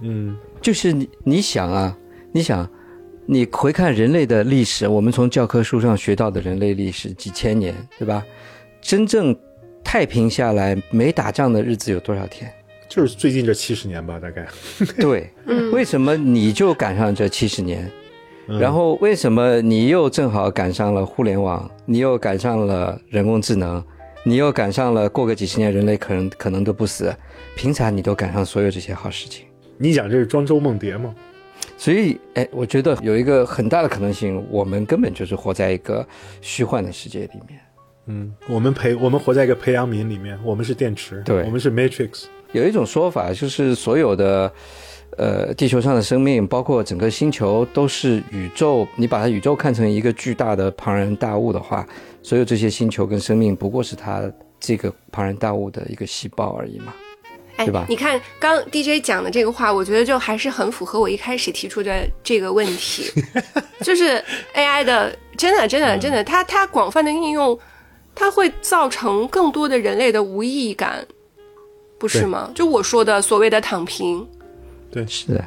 [0.00, 1.96] 嗯就是你你想啊，
[2.32, 2.68] 你想，
[3.26, 8.24] 你回看人类的历史，我们从教科书上学到的人类历史几千年，对吧？
[8.80, 9.36] 真正
[9.82, 12.52] 太平下来没打仗的日子有多少天？
[12.88, 14.46] 就是最近这七十年吧，大概。
[14.98, 17.90] 对， 嗯为什么你就赶上这七十年？
[18.50, 23.84] 嗯然后为什么你又正好赶上了互联网，你又赶上了人工智能，
[24.24, 27.14] 你又赶上了过个几十年人类可能可能都不死，
[27.54, 29.44] 凭啥你都赶上所有这些好事情？
[29.78, 31.14] 你讲这是庄周梦蝶吗？
[31.76, 36.06] 所以，哎，我觉得有一个很大的可能性，我们根本就是活在一个
[36.40, 37.60] 虚幻的世界里面。
[38.06, 42.24] 嗯，我们培我们活在一个培养皿里面，我们是电池，对我们是 Matrix。
[42.52, 44.52] 有一种说法就是，所有的
[45.16, 48.88] 呃地球上的生命，包括整个星球，都是宇宙。
[48.96, 51.86] 你把它宇宙看成一个巨大的庞然大物的话，
[52.22, 56.92] 所有这些星球跟生命不过是它这个庞然大物的一个细胞而已嘛。
[57.58, 63.10] 哎对吧，你看刚 DJ 讲的这个话，我觉得就还是很符合我一开始提出的这个问题，
[63.82, 64.22] 就是
[64.54, 67.58] AI 的真的真的真的，它它广泛的应用，
[68.14, 71.04] 它会造成更多的人类的无意义感，
[71.98, 72.50] 不是吗？
[72.54, 74.24] 就我说的所谓的躺平，
[74.90, 75.04] 对。
[75.06, 75.44] 是的，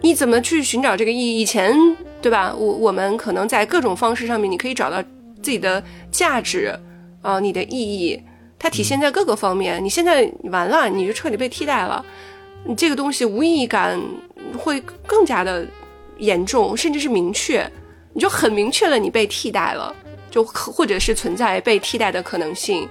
[0.00, 1.40] 你怎么去寻找这个意义？
[1.40, 1.72] 以前
[2.20, 2.52] 对吧？
[2.52, 5.00] 我我们可能在各种方式上面，你可以找到
[5.40, 6.76] 自己的价值，
[7.20, 8.20] 啊、你的意义，
[8.62, 9.84] 它体现在各个方面。
[9.84, 12.04] 你现在完了，你就彻底被替代了，
[12.64, 14.00] 你这个东西无意义感
[14.56, 15.66] 会更加的
[16.18, 17.68] 严重，甚至是明确，
[18.12, 19.92] 你就很明确了你被替代了，
[20.30, 22.88] 就或者是存在被替代的可能性。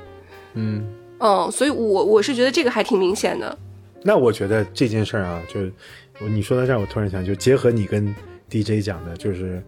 [0.56, 0.86] 嗯，
[1.20, 3.58] 嗯，所以我我是觉得这个还挺明显的。
[4.04, 5.72] 那我觉得这件事儿啊，就是
[6.20, 8.14] 你说到这儿，我突然想，就结合你跟
[8.50, 9.64] DJ 讲的，就是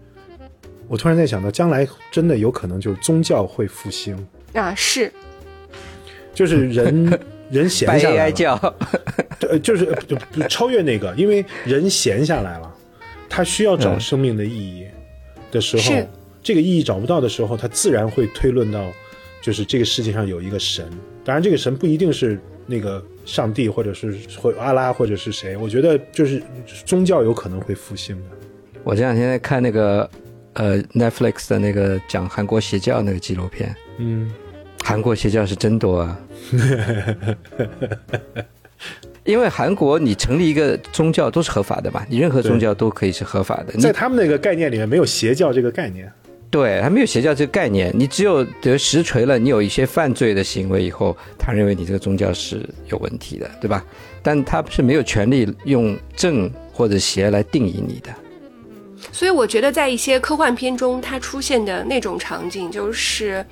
[0.90, 5.10] 我突然在想到，将来真的有可能就是宗教会复兴，啊，是，
[6.34, 7.20] 就是人
[7.52, 8.32] 人闲下来
[9.62, 9.96] 就是
[10.50, 12.74] 超越那个，因为人闲下来了，
[13.30, 14.86] 他需要找嗯生命的意义
[15.52, 16.08] 的时候，是
[16.42, 18.92] 这个意义找不到的时候，他自然会推论到，
[19.42, 20.90] 就是这个世界上有一个神。
[21.24, 25.56] 当然，这个神不一定是那个上帝，或者是或阿拉，或者是谁。
[25.56, 26.42] 我觉得就是
[26.86, 28.24] 宗教有可能会复兴的。
[28.84, 30.10] 我这两天在看那个
[30.54, 34.30] 呃 Netflix 的那个讲韩国邪教那个纪录片，嗯，
[34.84, 36.20] 韩国邪教是真多啊。
[39.24, 43.72] 因为韩国你成立一个宗教都是合法的嘛，你任何宗教都可以是合法的。
[43.80, 46.12] 在他们那个概念里面，没有邪教这个概念。
[46.52, 53.84] 对，还没有邪教这个概念，你只有得实锤了，你有一些犯罪的行为以后，他认为你这个宗教是有问题的，对吧？
[54.22, 58.14] 但他是没有权利用正或者邪来定义你的。
[59.12, 63.46] 所以我觉得在一些科幻片中，它出现的那种场景，就是，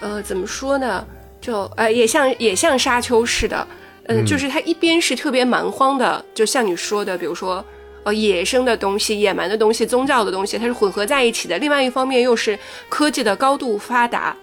[0.00, 1.06] 呃，怎么说呢？
[1.40, 3.66] 就呃，也像也像沙丘似的，
[4.06, 7.64] 嗯、就是它一边是特别蛮荒的，就像你说的，比如说。
[8.04, 11.58] 呃，野生的东西、野蛮的东西、宗教的东西，它是混合在一起的。
[11.58, 12.56] 另外一方面，又是
[12.88, 14.34] 科技的高度发达。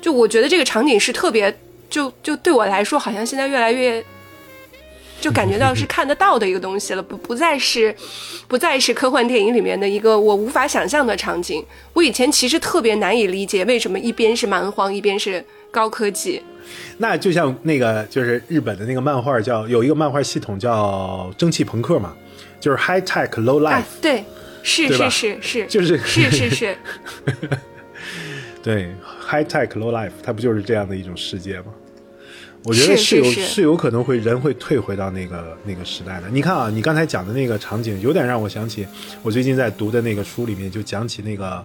[0.00, 1.54] 就我觉得这个场景是特别，
[1.90, 4.02] 就就对我来说，好像现在越来越
[5.22, 7.94] 就感觉到是看得到的一个东西了，不不再是，
[8.48, 11.64] 不再是科幻电影里面的一个我无法想象的场景。
[11.92, 16.42] 我以前其实特别难以理解，为什么一边是蛮荒，一边是高科技。
[16.98, 22.12] 那就像那个，就是日本的那个漫画叫有一个漫画系统叫蒸汽朋克嘛，
[22.58, 23.84] 就是 high tech low life。
[24.00, 24.24] 对，
[24.64, 26.76] 是是 是是，就是是是是。
[28.60, 28.88] 对
[29.28, 31.66] ，high tech low life，它不就是这样的一种世界吗？
[32.64, 36.28] 我觉得是有是有可能会人会退回到那个那个时代的。
[36.30, 38.86] 你看啊，你刚才讲的那个场景，有点让我想起
[39.22, 41.64] 我最近在读的那个书里面，就讲起那个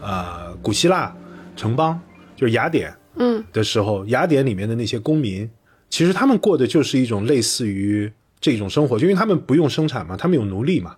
[0.00, 1.14] 呃古希腊
[1.56, 2.00] 城邦，
[2.36, 5.50] 就是雅典，嗯，的时候，雅典里面的那些公民，
[5.90, 10.94] 其实他们过的就是一种类似于这种生活，就因为他们不用生产嘛，他们有奴隶嘛，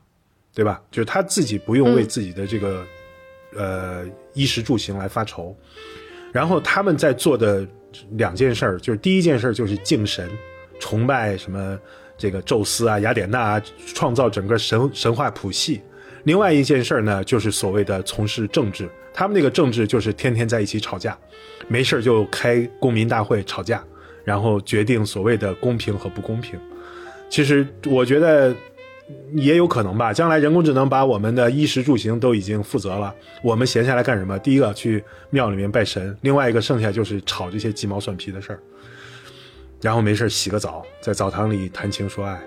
[0.53, 0.83] 对吧？
[0.91, 2.85] 就是他自己不用为自己的这个、
[3.57, 5.57] 呃衣食住行来发愁，
[6.33, 7.67] 然后他们在做的
[8.13, 10.29] 两件事儿，就是第一件事儿就是敬神，
[10.79, 11.79] 崇拜什么
[12.17, 13.63] 这个宙斯啊、雅典娜啊，
[13.95, 15.81] 创造整个神神话谱系。
[16.25, 21.17] 另外一件事儿呢，就是所谓的从事政治，他们那个政治就是天天在一起吵架，
[21.69, 23.83] 没事儿就开公民大会吵架，
[24.25, 26.59] 然后决定所谓的公平和不公平。
[27.31, 28.55] 其实我觉得
[29.35, 34.39] 也有可能吧，将来人工智能把我们的衣食住行都已经负责了，我们闲下来干什么？
[34.39, 38.61] 第一个去庙里面拜神，另外一个剩下就是吵这些鸡毛蒜皮的事儿，
[39.81, 42.39] 然后没事洗个澡，在澡堂里谈情说爱，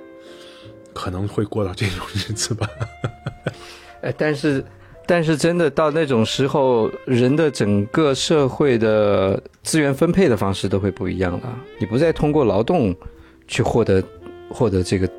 [0.93, 2.70] 可能会过到这种日子吧。
[4.01, 4.64] 哎，但是，
[5.05, 11.59] 但是真的到那种时候，人的整个社会的资源分配的方式都会不一样了。
[11.80, 12.95] 你不再通过劳动
[13.47, 14.03] 去获得
[14.49, 15.09] 获得这个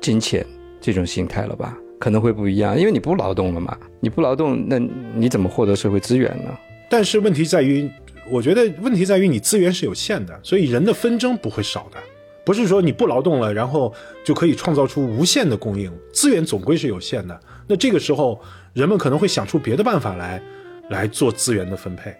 [0.00, 0.46] 金钱
[0.82, 1.78] 这种心态了吧？
[1.98, 3.78] 可能会不一样，因为你不劳动了嘛。
[4.00, 4.78] 你不劳动，那
[5.14, 6.50] 你怎么获得社会资源呢？
[6.90, 7.88] 但是问题在于，
[8.28, 11.98] 我觉得问题在于你资源是有限的，所以人的纷争不会少的。
[12.44, 17.40] 不是说你不劳动了，然后就可以创造出无限的供应，资源总归是有限的。
[17.68, 18.40] 那这个时候，
[18.72, 20.42] 人们可能会想出别的办法来，
[20.90, 22.12] 来做资源的分配。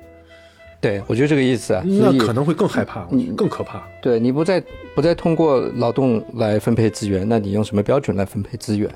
[0.82, 1.82] 对，我觉得这个意思啊。
[1.86, 3.88] 那可能会更害怕，更可怕。
[4.02, 4.62] 对你不再
[4.94, 8.90] 不再通过劳动来分配资源，那你用什么标准来分配资源？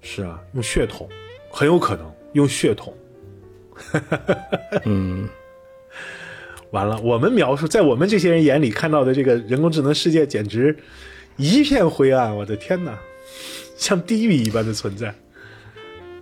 [0.00, 1.08] 是啊，用血统，
[1.50, 2.94] 很有可能用血统。
[4.84, 5.28] 嗯。
[6.70, 10.76] 完了，我们描述在我们这些人眼里看到的这个人工智能世界，简直
[11.36, 12.34] 一片灰暗。
[12.36, 12.98] 我的天哪，
[13.76, 15.14] 像地狱一般的存在。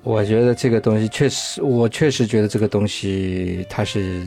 [0.02, 4.26] 我觉得这个东西确实，我确实觉得这个东西它是，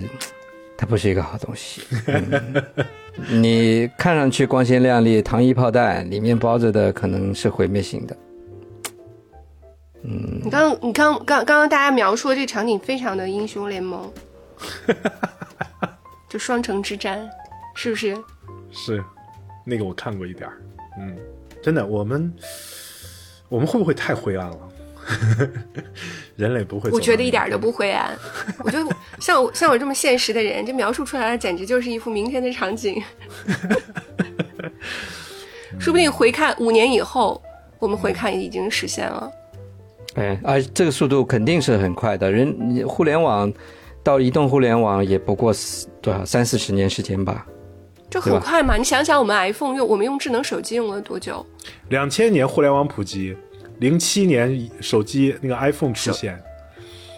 [0.78, 1.82] 它不是一个好东西。
[2.08, 8.18] 嗯、你看上去光鲜亮丽，糖衣炮弹，里面包着的可能是毁灭性的。
[10.04, 14.12] 嗯，你刚你刚刚刚刚大家描述的这个场景非常的英雄联盟。
[16.30, 17.30] 就双城之战，
[17.76, 18.16] 是不是？
[18.72, 19.04] 是，
[19.66, 20.62] 那个我看过一点儿
[21.00, 21.16] 嗯，
[21.62, 22.34] 真的，我们
[23.48, 24.58] 我们会不会太灰暗了？
[26.36, 28.18] 人类不会，我觉得一点都不灰暗。
[28.64, 33.02] 我觉得像我像我这么现实的人，这描述出来的简直就是一幅明天的场景。
[35.80, 37.42] 说不定回看五年以后，
[37.80, 39.32] 我们回看已经实现了。
[40.16, 42.32] 哎，啊这个速度肯定是很快的。
[42.32, 43.54] 人，互联网。
[44.04, 45.52] 到移动互联网也不过
[46.00, 47.44] 多少三四十年时间吧，
[48.08, 48.78] 这很快嘛？
[48.78, 51.44] 你想想，我们 iPhone 用我们用智能手机用了多久？
[51.90, 53.36] 两千年互联网普及，
[53.80, 56.42] 零七年手机那个 iPhone 出现，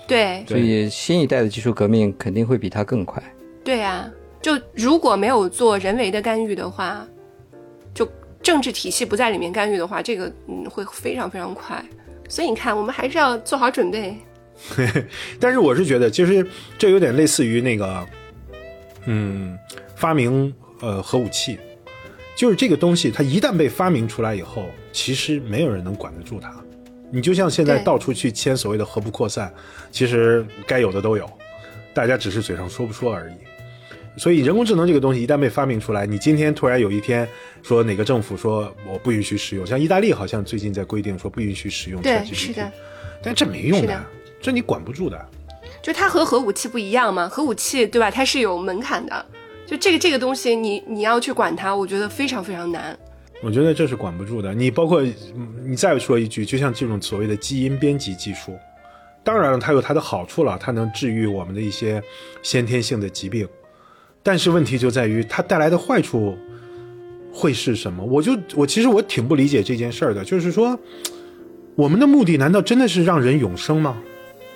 [0.07, 3.21] 对，所以新一代的技术革命肯定会比它更快。
[3.63, 4.09] 对呀，
[4.41, 7.05] 就如果没有做人为的干预的话，
[7.93, 8.09] 就
[8.41, 11.83] 政治体系不在里面干预的话，这个嗯会非常非常快。
[12.29, 14.17] 所以你看，我们还是要做好准备。
[15.39, 16.45] 但是我是觉得，其实
[16.77, 18.07] 这有点类似于那个，
[19.05, 19.57] 嗯，
[19.95, 21.59] 发明呃核武器，
[22.35, 24.65] 就是这个东西，它一旦被发明出来以后，
[24.97, 26.51] 其实没有人能管得住它。
[27.11, 29.53] 你就像现在到处去签所谓的核不扩散，
[29.91, 31.29] 其实该有的都有，
[31.93, 33.35] 大家只是嘴上说不说而已。
[34.17, 37.29] 所以人工智能这个东西一旦被发明出来，你今天突然有一天
[37.61, 42.71] 说哪个政府说我不允许使用，像意大利好像最近在规定说不允许使用，对，是的，
[43.21, 44.03] 但这没用的。
[44.41, 45.29] 这你管不住的，
[45.83, 47.29] 就它和核武器不一样嘛？
[47.29, 48.09] 核武器对吧？
[48.09, 49.25] 它是有门槛的，
[49.67, 52.97] 就这个这个东西，你你要去管它，我觉得非常非常难。
[53.41, 54.53] 我觉得这是管不住的。
[54.53, 55.03] 你包括
[55.65, 58.57] 你再说一句，就像这种所谓的基因编辑技术，
[59.23, 62.01] 当然了，它有它的好处了，它能治愈我们的一些
[62.41, 63.47] 先天性的疾病，
[64.21, 66.37] 但是问题就在于它带来的坏处
[67.31, 68.03] 会是什么？
[68.03, 70.79] 我就我其实我挺不理解这件事儿的，就是说。
[71.75, 74.01] 我们的目的难道真的是让人永生吗？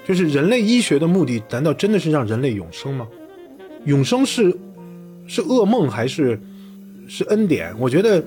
[0.04, 3.08] 就是人类医学的目的难道真的是让人类永生吗？
[3.86, 4.52] 永生是
[5.28, 6.42] 是噩梦还是
[7.08, 7.76] 是恩典？
[7.78, 8.24] 我觉得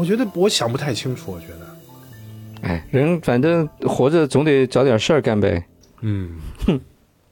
[0.00, 1.76] 我觉得我想不太清楚，我觉得，
[2.62, 5.62] 哎，人反正活着总得找点事儿干呗。
[6.00, 6.80] 嗯，哼。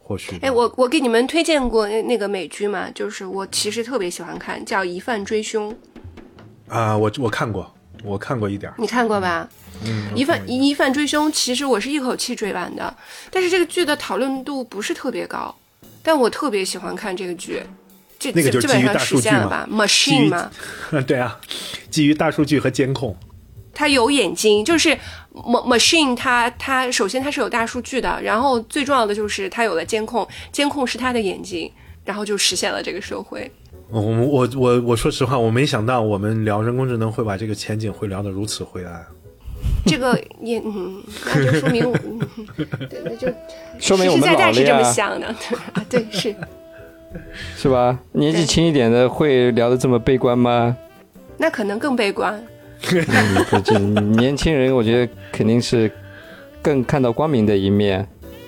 [0.02, 5.70] 或许，哎，我我给你们推荐过那那个美剧嘛，就是我其实特别喜欢看，叫《疑犯追凶》，
[6.68, 9.48] 啊，我我看过，我看过一点儿，你看过吧？
[9.86, 12.94] 嗯，疑犯疑犯追凶，其实我是一口气追完的，
[13.30, 15.54] 但是这个剧的讨论度不是特别高，
[16.02, 17.62] 但我特别喜欢看这个剧，
[18.18, 20.50] 这那个就是基于大上实现了数据嘛吧？Machine 嘛，
[21.06, 21.38] 对啊，
[21.90, 23.16] 基于大数据和监控，
[23.72, 24.90] 它有眼睛，就是
[25.34, 31.70] ma- machine 它它首先它是有大数据的，然后最重要的就是它有了监控，监控是它的眼睛，
[32.04, 33.50] 然后就实现了这个社会。
[33.90, 39.06] 我我我我我说实话，我没想到我们聊人工智能会把这个前景会聊得如此灰暗。
[39.86, 41.92] 这个也嗯，那就说明
[42.90, 43.28] 对，那就
[43.78, 45.26] 说明我实实们老了在在是这么想的，
[45.72, 46.34] 啊对，是。
[47.56, 47.98] 是吧？
[48.12, 50.76] 年纪轻一点的会聊得这么悲观吗？
[51.36, 52.42] 那可能更悲观。
[52.90, 55.90] 嗯，不这年轻人我觉得肯定是
[56.62, 58.06] 更看到光明的一面。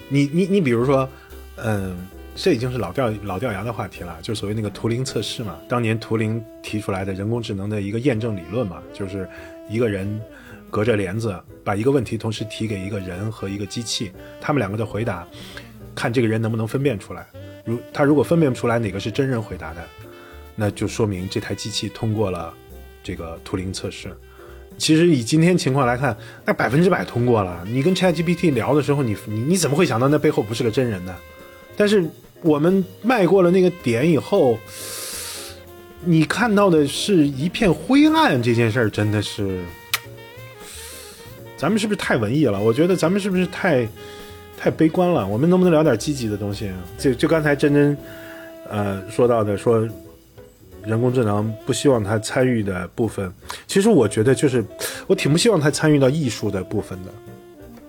[0.09, 1.09] 你你你比如说，
[1.57, 1.97] 嗯，
[2.35, 9.29] 这已经是老掉老掉牙的话题了，就所谓那个图灵测试嘛，当年图灵提出来的人工智能的一个验证理论嘛，就是
[9.69, 10.21] 一个人
[10.71, 11.35] 隔着帘子
[11.65, 15.27] 把一个问题同时提给一个人和一个机器，他们两个的回答，
[15.95, 17.27] 看这个人能不能分辨出来。
[17.65, 19.85] 如他如果分辨不出来哪个是真人回答的，
[20.57, 22.53] 那就说明这台机器通过了
[23.03, 24.09] 这个图灵测试。
[24.79, 27.63] 其实以今天情况来看，那百分之百通过了。
[27.67, 31.15] 你跟 ChatGPT 聊的时候，你你你怎么会想到那背后不是个真人呢？
[31.77, 32.03] 但是
[32.41, 34.59] 我们迈过了那个点以后，
[36.03, 38.43] 你看到的是一片灰暗。
[38.43, 39.63] 这件事儿真的是，
[41.59, 42.59] 咱们是不是太文艺了？
[42.59, 43.87] 我觉得咱们是不是太
[44.63, 45.27] 太悲观了？
[45.27, 46.71] 我们能不能聊点积极的东西？
[46.99, 47.97] 就就刚才真真
[48.69, 49.89] 呃说到的，说
[50.85, 53.33] 人工智能不希望它参与的部分，
[53.67, 54.63] 其实我觉得就是
[55.07, 57.11] 我挺不希望它参与到艺术的部分的。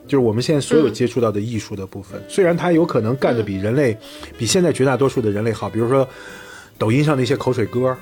[0.07, 3.97] 就是我们现在所有接触到的艺术的部分，虽然它有可能干的比人类，
[4.37, 6.07] 比现在绝大多数的人类好，比如说
[6.77, 7.95] 抖音上那些口水歌，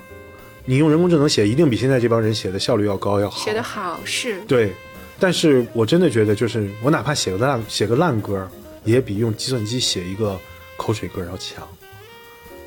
[0.66, 3.44] 你用人工智能写，一定比现在这帮人写的效率要高要好。
[3.44, 4.74] 写得好是，对，
[5.20, 8.50] 但是我真的觉得，就是我哪怕写个烂写个烂歌，
[8.90, 10.40] 也比用计算机写一个
[10.76, 11.68] 口水歌要强。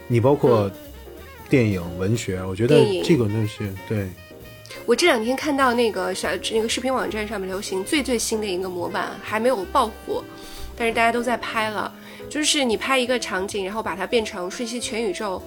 [0.07, 0.71] 你包括
[1.49, 3.59] 电影、文学，我觉得这个东西，
[3.89, 4.09] 对，
[4.87, 10.23] 我这两天看到那个小那个视频网站上面流行最最新的一个模板，还没有爆火，
[10.77, 11.93] 但是大家都在拍了。
[12.31, 15.43] 就是你拍一个场景，然后把它变成瞬息全宇宙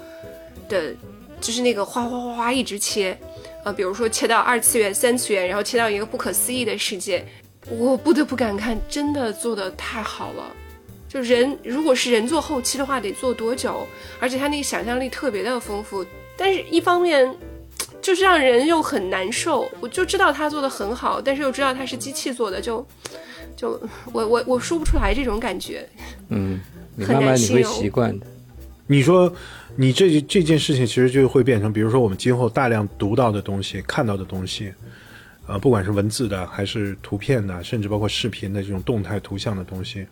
[0.70, 0.94] 的，
[1.42, 3.18] 就是那个哗哗哗哗一直切，
[3.64, 7.26] 呃，比如说切到二次元、三次元，然后切到一个不可思议的世界，
[7.70, 10.56] 我不得不感叹，真的做的太好了。
[11.16, 13.88] 就人如果是人做后期的话，得做多久？
[14.20, 16.06] 而且他那个想象力特别的丰富，
[16.36, 17.34] 但是一方面
[18.02, 19.66] 就是让人又很难受。
[19.80, 22.86] 我就知道他做的很好，但是又知道他是机器做的，就
[23.56, 25.88] 就我我我说不出来这种感觉。
[26.28, 26.60] 嗯，
[26.98, 28.28] 你慢慢你会习惯的。
[28.88, 29.34] 你说，
[29.78, 34.74] 你这这件事情其实就会变成，比如说我们今后大量读到的东西、看到的东西，
[35.48, 40.06] 呃，不管是文字的还是图片的，甚至包括视频的这种动态图像的东西，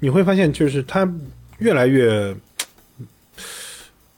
[0.00, 1.10] 你会发现，就是它
[1.58, 2.34] 越来越，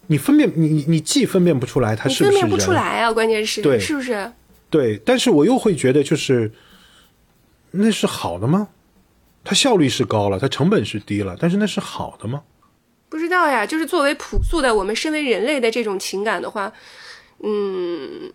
[0.07, 4.31] 你分辨你你你既分辨不出来它你是不是人，分辨不出来啊，关键是对是不是？
[4.69, 6.53] 对，但是我又会觉得，就是
[7.73, 8.69] 那是好的吗？
[9.43, 12.43] 它效率是高了，它成本是低了，但是那是好的吗？
[13.09, 16.73] 不知道呀，就是作为朴素的我们身为人类的这种情感的话，
[17.43, 18.31] 嗯，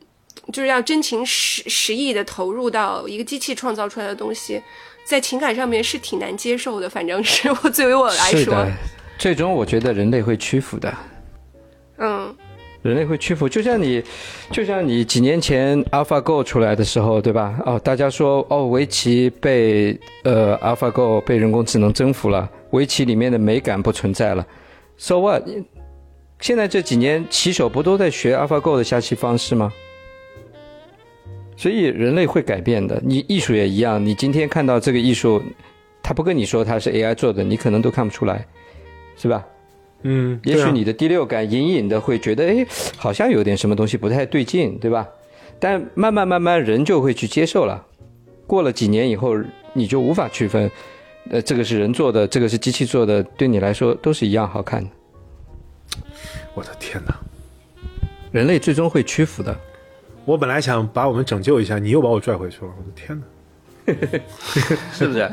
[0.51, 4.61] 就是要真情实实意的投入到一个机器创造出来的东西，
[5.05, 6.89] 在情感上面是挺难接受的。
[6.91, 8.65] 反正是我作为我来说
[9.17, 10.93] 最终我觉得人类会屈服的。
[11.97, 12.35] 嗯，
[12.81, 14.03] 人类会屈服，就像你，
[14.51, 17.57] 就像你几年前 AlphaGo 出来的时候，对吧？
[17.65, 24.45] 哦，大家说哦，围棋被呃 AlphaGo 被人工智能征服了，围棋里面的美感不存在了。
[24.97, 25.43] So what？
[26.41, 29.71] 现在这几年棋手不都在学 AlphaGo 的下棋方式吗？
[31.57, 34.03] 所以人类会改变的，你艺术也一样。
[34.03, 35.41] 你今天看到这个艺术，
[36.03, 38.45] 他不跟你说它是 AI 做的，你可能都看不出来，
[39.17, 39.45] 是吧？
[40.03, 42.65] 嗯，也许你的第六感隐隐的会觉得，哎，
[42.97, 45.07] 好像有点什么东西不太对劲，对吧？
[45.59, 47.83] 但慢慢慢慢人就会去接受了。
[48.45, 49.33] 过了几年以后，
[49.73, 50.69] 你就无法区分，
[51.29, 54.89] 呃，这个是人做的，这个是机器做的，对你来说都是一样好看的。
[56.53, 57.17] 我的天哪！
[58.31, 59.57] 人类最终会屈服的。
[60.25, 62.71] 我本来想把我们拯救一下，你又把我拽回去了。
[62.77, 63.25] 我的天哪！
[64.91, 65.31] 是不是？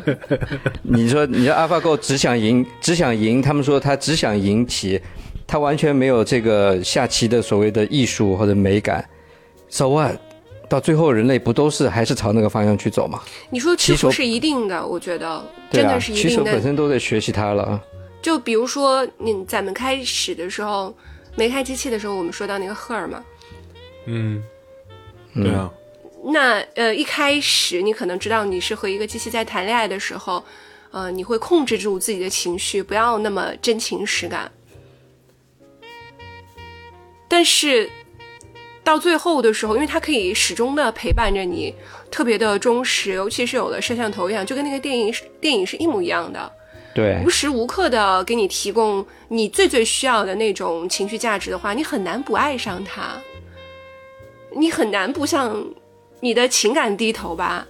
[0.82, 5.00] 你说，你说 AlphaGo 只想赢，只想赢，他们说他只想赢棋，
[5.46, 9.08] 他完全没有这个下棋的所谓的艺术或者美感。
[9.70, 10.16] So what？
[10.68, 13.20] 到最后人类不都是还是朝那个方向去走吗？
[13.50, 16.28] 你说棋手是一定的，我觉得真的是一定的。
[16.30, 17.80] 骑手本身都在学习它了。
[18.20, 20.94] 就比如说，你咱们开始的时候
[21.36, 23.22] 没开机器的时候，我们说到那个赫尔嘛，
[24.06, 24.42] 嗯，
[25.34, 25.72] 对啊，
[26.24, 30.44] 那呃一开始你可能知道你是和一个机器在谈恋爱的时候，
[30.90, 34.50] 呃你会控制住自己的情绪，不要那么真情实感。
[37.28, 37.88] 但是
[38.84, 41.74] 到最后的时候，因为它可以始终的陪伴着你，
[42.10, 46.52] 特别的忠实，尤其是有了摄像头一样，就跟那个电影电影是一模一样的。
[46.94, 53.18] 对无，时无刻的给你提供你最最需要的那种情绪价值的话，你很难不爱上他，
[54.56, 55.64] 你很难不向
[56.20, 57.66] 你的情感低头吧？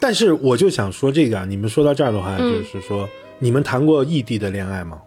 [0.00, 3.08] 但是我就想说这个啊，你们说到这儿的话，嗯就是说
[3.38, 5.00] 你们谈过异地的恋爱吗？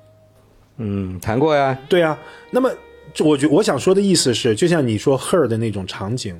[0.77, 1.77] 嗯，谈过呀。
[1.87, 2.17] 对啊，
[2.49, 2.69] 那么
[3.19, 6.39] 我觉我想说的意思是，就像你说 her 的那种场景，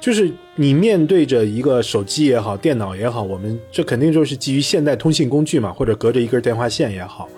[0.00, 7.28] 就是你面对着一个手机也好，电脑也好，我们这肯定就是基于现代通信工具嘛，或者隔着一根电话线也好，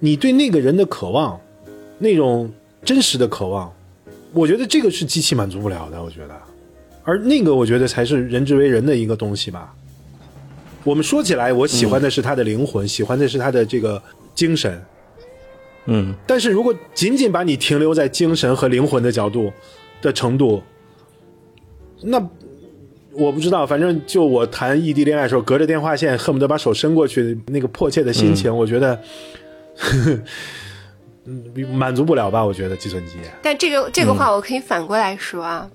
[0.00, 1.40] 你对那个人的渴望，
[1.98, 2.52] 那种
[2.84, 3.72] 真实的渴望，
[4.34, 6.34] 我觉得这个是机器满足不了的，我觉得，
[7.04, 9.72] 而那个我觉得才是人之为人的一个东西吧。
[10.82, 14.02] 我们说起来，我喜欢的是他的灵魂，喜欢的是他的这个
[14.34, 14.82] 精神，
[15.86, 19.50] 嗯，但是如果仅仅把你停留在精神和灵魂的角度
[20.02, 20.62] 的程度，
[22.02, 22.18] 那
[23.12, 29.00] 我不知道，反正就我谈异地恋爱的时候，隔着电话线恨不得把手伸过去，那个迫切的心情，我觉得，
[31.26, 32.44] 嗯，满足不了吧？
[32.44, 35.70] 我觉得计算机，但这个这个话我可以反过来说啊，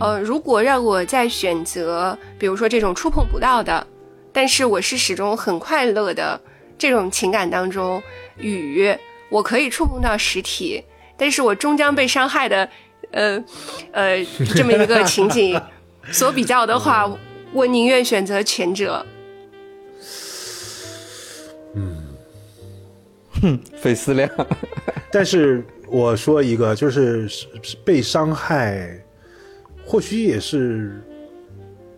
[0.00, 3.86] 呃，如果让我再选择，比如说这种触碰不到的，
[4.32, 6.40] 但是我是始终很快乐的
[6.76, 8.02] 这种情感当中，
[8.38, 8.92] 与
[9.28, 10.82] 我可以触碰到实体，
[11.16, 12.68] 但是我终将被伤害的，
[13.12, 13.44] 呃
[13.92, 14.24] 呃，
[14.56, 15.60] 这么一个情景
[16.10, 17.08] 所比较的话，
[17.52, 19.06] 我宁愿选择前者。
[23.76, 24.28] 费思量。
[25.10, 27.28] 但是我说一个，就是
[27.84, 29.02] 被伤害，
[29.84, 31.02] 或许也是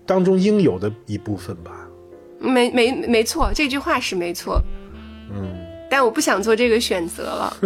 [0.06, 1.72] 当中应有的一部分吧。
[2.38, 4.62] 没没没错，这句话是没错。
[5.32, 5.48] 嗯，
[5.90, 7.56] 但我不想做这个选择了。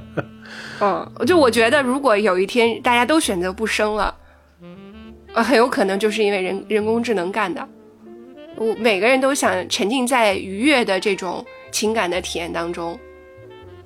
[0.80, 4.16] 嗯，就我觉得，如果有一天大家都选择不生了，
[5.34, 7.68] 呃，很有可能就是因为人人工智能干的。
[8.56, 12.98] 我每个人都想沉浸在愉悦的这种情感的体验当中。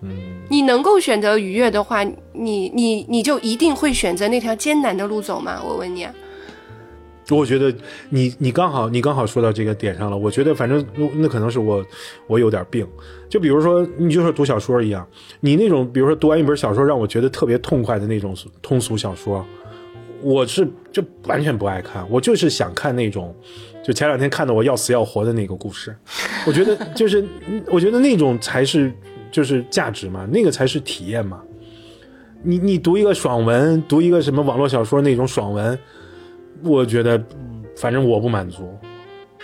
[0.01, 0.11] 嗯，
[0.51, 2.03] 你能够选择愉悦的话，
[2.33, 5.63] 你你你就一定会选择那条艰难的路走吗？
[5.65, 6.15] 我问你啊。
[7.31, 7.73] 我觉得
[8.11, 10.19] 你你刚好你刚好说到这个点上了。
[10.19, 11.83] 我觉得反正那可能是我
[12.27, 12.87] 我有点病。
[13.29, 15.07] 就比如说，你就说读小说一样，
[15.41, 19.47] 你那种比如说读完一本小说让我觉得特别痛快的那种通俗小说，
[20.21, 22.05] 我是就完全不爱看。
[22.11, 23.35] 我就是想看那种，
[23.85, 25.95] 就前两天看的我要死要活的那个故事。
[26.47, 27.25] 我觉得 就是
[27.67, 28.93] 我觉得那种才是
[29.31, 31.41] 就是价值嘛，那个才是体验嘛。
[32.43, 35.79] 你你读一个爽文，读一个什么网络小说那种爽文。
[36.63, 37.23] 我觉得，
[37.77, 38.79] 反正我不满足。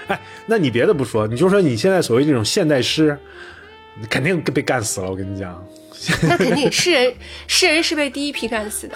[0.07, 3.19] 哎，那你别的不说，你就说你现在所谓这种现代诗，
[4.09, 5.11] 肯定被干死了。
[5.11, 5.65] 我跟你讲，
[6.23, 7.13] 那肯定诗人，
[7.47, 8.95] 诗人是被第一批干死的。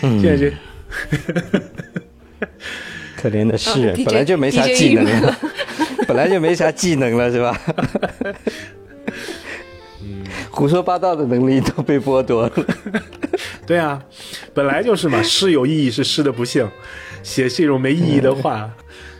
[0.00, 0.52] 现在这
[3.20, 5.38] 可怜的诗人哦本来就没啥技能了，
[6.08, 7.60] 本来就没啥技能了，是吧？
[10.50, 12.52] 胡说八道的能力都被剥夺了。
[13.66, 14.02] 对啊，
[14.52, 16.68] 本来就是嘛，诗有意义是诗的不幸，
[17.22, 18.68] 写这种没意义的话，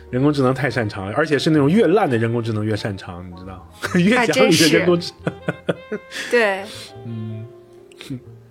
[0.09, 3.67] 人工智能太擅长了，而且是那种越烂的人工智能越擅长，你知道？
[3.99, 5.33] 越讲你的人工智能，
[6.29, 6.63] 对，
[7.05, 7.45] 嗯，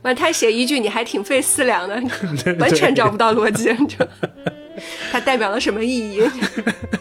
[0.02, 1.94] 完他写一句你还挺费思量的，
[2.58, 4.08] 完全找不到逻辑，你知道？
[5.10, 6.22] 它代表了什么意义？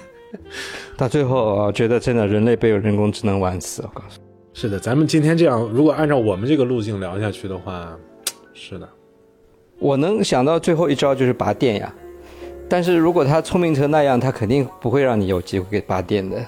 [0.97, 4.27] 到最后啊，觉得真的人类被人工智能玩死，我告诉你。
[4.53, 7.97] 是的，咱们今天这样，如果按照我们这个路径聊下去的话，
[8.53, 8.89] 是的，
[9.77, 11.93] 我能想到最后一招就是拔电呀，
[12.67, 16.45] 但是如果他聪明成那样，他肯定不会让你有机会给拔电的。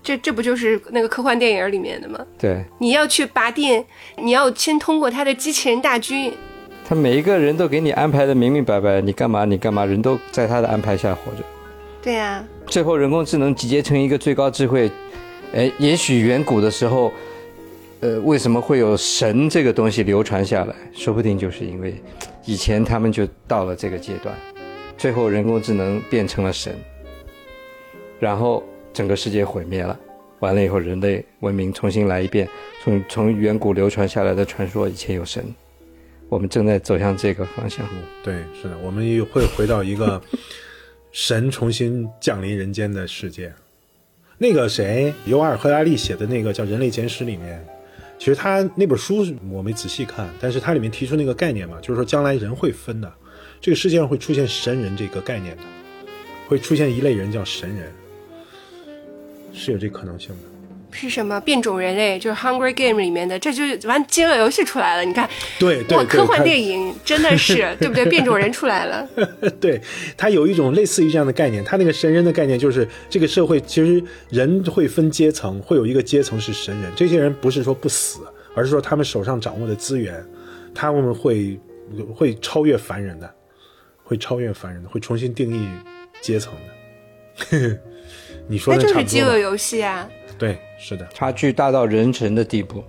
[0.00, 2.24] 这这不就是那个科幻电影里面的吗？
[2.38, 3.84] 对你要去拔电，
[4.18, 6.32] 你要先通过他的机器人大军。
[6.86, 11.38] 他每一个人都给你安排的明明白白，你干嘛你干嘛，人都在他的安排下活着。
[12.02, 14.90] 对呀、最后人工智能集结成一个最高智慧，
[15.54, 17.10] 哎，也许远古的时候，
[18.00, 20.74] 呃，为什么会有神这个东西流传下来？
[20.92, 21.94] 说不定就是因为
[22.44, 24.34] 以前他们就到了这个阶段，
[24.98, 26.74] 最后人工智能变成了神，
[28.20, 28.62] 然后
[28.92, 29.98] 整个世界毁灭了，
[30.40, 32.46] 完了以后人类文明重新来一遍，
[32.82, 35.42] 从从远古流传下来的传说以前有神，
[36.34, 37.88] 我们正在走向这个方向。
[38.24, 40.20] 对，是的，我们也会回到一个
[41.12, 43.54] 神重新降临人间的世界。
[44.36, 47.64] 那个谁，尤瓦尔·赫拉利写的那个叫《人类简史》里面，
[48.18, 53.12] 其实他那本书我没仔细看，但是它里面提出那个概念嘛，就是说将来人会分的，
[53.60, 55.62] 这个世界上会出现神人这个概念的，
[56.48, 57.92] 会出现一类人叫神人，
[59.52, 60.53] 是有这可能性的。
[60.94, 62.18] 是什么变种人类？
[62.18, 65.04] 就是《Hungry Game》里面的，这就完饥饿游戏出来了。
[65.04, 65.28] 你看，
[65.58, 68.06] 对对科幻电影真的是 对不对？
[68.06, 69.06] 变种人出来了，
[69.60, 69.80] 对，
[70.16, 71.64] 它有一种类似于这样的概念。
[71.64, 76.92] 它那个神人的概念就是，这个社会其实人会分阶层，会有一个阶层是神人。
[76.94, 78.20] 这些人不是说不死，
[78.54, 80.24] 而是说他们手上掌握的资源，
[80.72, 81.58] 他们会
[82.14, 83.34] 会超越凡人的，
[84.04, 85.68] 会超越凡人的，会重新定义
[86.22, 87.78] 阶层的。
[88.46, 89.04] 你说那的就是。
[89.04, 92.82] 饥饿游戏啊，对，是的，差距大到人神的地步。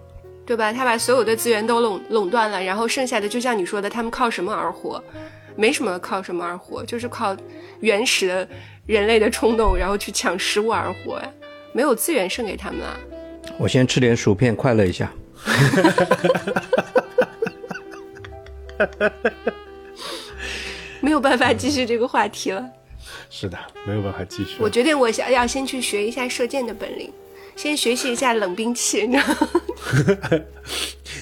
[0.45, 0.71] 对吧？
[0.71, 5.03] 他把所有的资源都垄垄断了，然后剩下的就像你说的，他们靠什么而活？
[5.55, 7.35] 没什么靠什么而活，就是靠
[7.79, 8.47] 原始的
[8.85, 11.31] 人类的冲动，然后去抢食物而活呀。
[11.71, 12.97] 没有资源剩给他们啊。
[13.57, 15.11] 我先吃点薯片快乐一下。
[21.01, 22.65] 没有办法继续这个话题了。
[23.29, 24.57] 是的，没有办法继续。
[24.59, 27.09] 我决定我想要先去学一下射箭的本领，
[27.55, 30.41] 先学习一下冷兵器，你知道吗？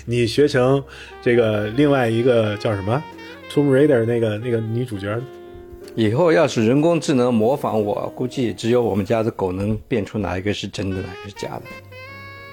[0.05, 0.83] 你学成
[1.21, 3.01] 这个另外一个叫什么
[3.53, 5.17] 《Tomb Raider》那个那个女主角，
[5.95, 11.63] 以后要是人工智能模仿我，估计只有我们家的狗能辨出哪一个是真的，哪个是假的。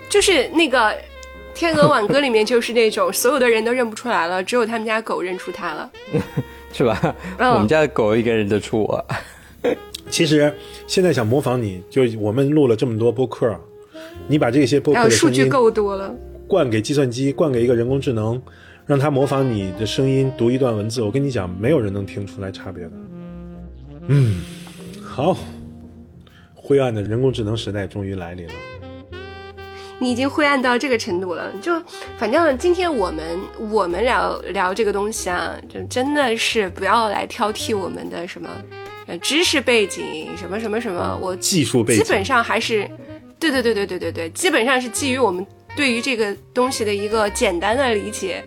[0.08, 0.78] 就是那个
[1.54, 5.90] 《天鹅挽歌》里面就是那种所有的人都认不出来了，只有他们家狗认出他了。
[6.72, 7.16] 是吧？
[7.38, 9.06] 嗯我们家的狗一个认得出我。
[10.08, 10.52] 其实
[10.86, 13.58] 现在想模仿你，就我们录了这么多播客，
[14.28, 16.14] 你把这些播客的数据够多了，
[16.46, 18.40] 灌给计算机，灌给一个人工智能，
[18.86, 22.90] 让它模仿你的声音读一段文字，我跟你讲，没有人能听出来差别的。
[24.08, 24.40] 嗯，
[25.02, 25.36] 好，
[26.54, 28.52] 灰暗的人工智能时代终于来临了。
[30.02, 31.52] 你已经灰暗到这个程度了。
[31.60, 31.72] 就
[32.16, 33.22] 反正今天我们
[33.70, 38.48] 我们聊聊这个东西啊，就真的是不要来挑剔我们的什么
[39.06, 42.90] 呃知识背景，什么什么什么，我技术背景，基本上还是，
[43.40, 48.44] 对对对对对对对，基本上是基于我们对于这个东西的一个简单的理解，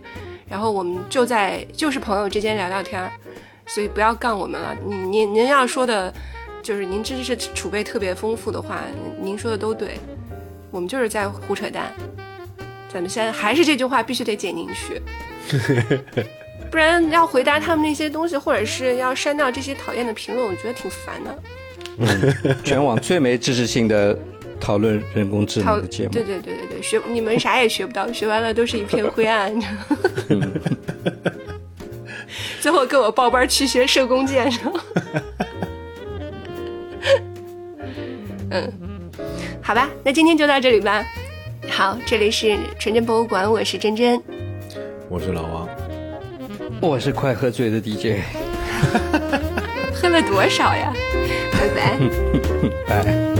[0.48, 3.12] 然后我们就在就是朋友之间聊聊天儿，
[3.66, 4.74] 所以不要杠我们了。
[4.86, 6.14] 您您您要说的，
[6.62, 8.82] 就是您知识储备特别丰富的话，
[9.20, 9.98] 您说的都对，
[10.70, 11.92] 我们就是在胡扯淡。
[12.94, 15.02] 咱们现在还是这句话，必须得剪进去。
[16.70, 21.36] 不然要回答他们那些东西，或者是要删掉这些讨厌的评论，我觉得挺烦的。
[22.64, 24.18] 全网最没知识性的
[24.64, 26.24] 讨论人工智能的节目对。
[26.24, 29.54] 对对对对，学你们啥也学不到，学完了都是一片灰暗。
[32.62, 34.72] 最后跟我报班去学射弓箭，是吧？
[38.52, 38.72] 嗯，
[39.62, 41.04] 好吧，那今天就到这里吧。
[41.70, 44.22] 好，这里是纯真博物馆，我是真真，
[45.10, 45.68] 我是老王，
[46.80, 48.22] 我是快喝醉的 DJ，
[49.94, 50.94] 喝了多少呀？
[51.52, 52.00] 拜拜。
[52.88, 53.33] 拜。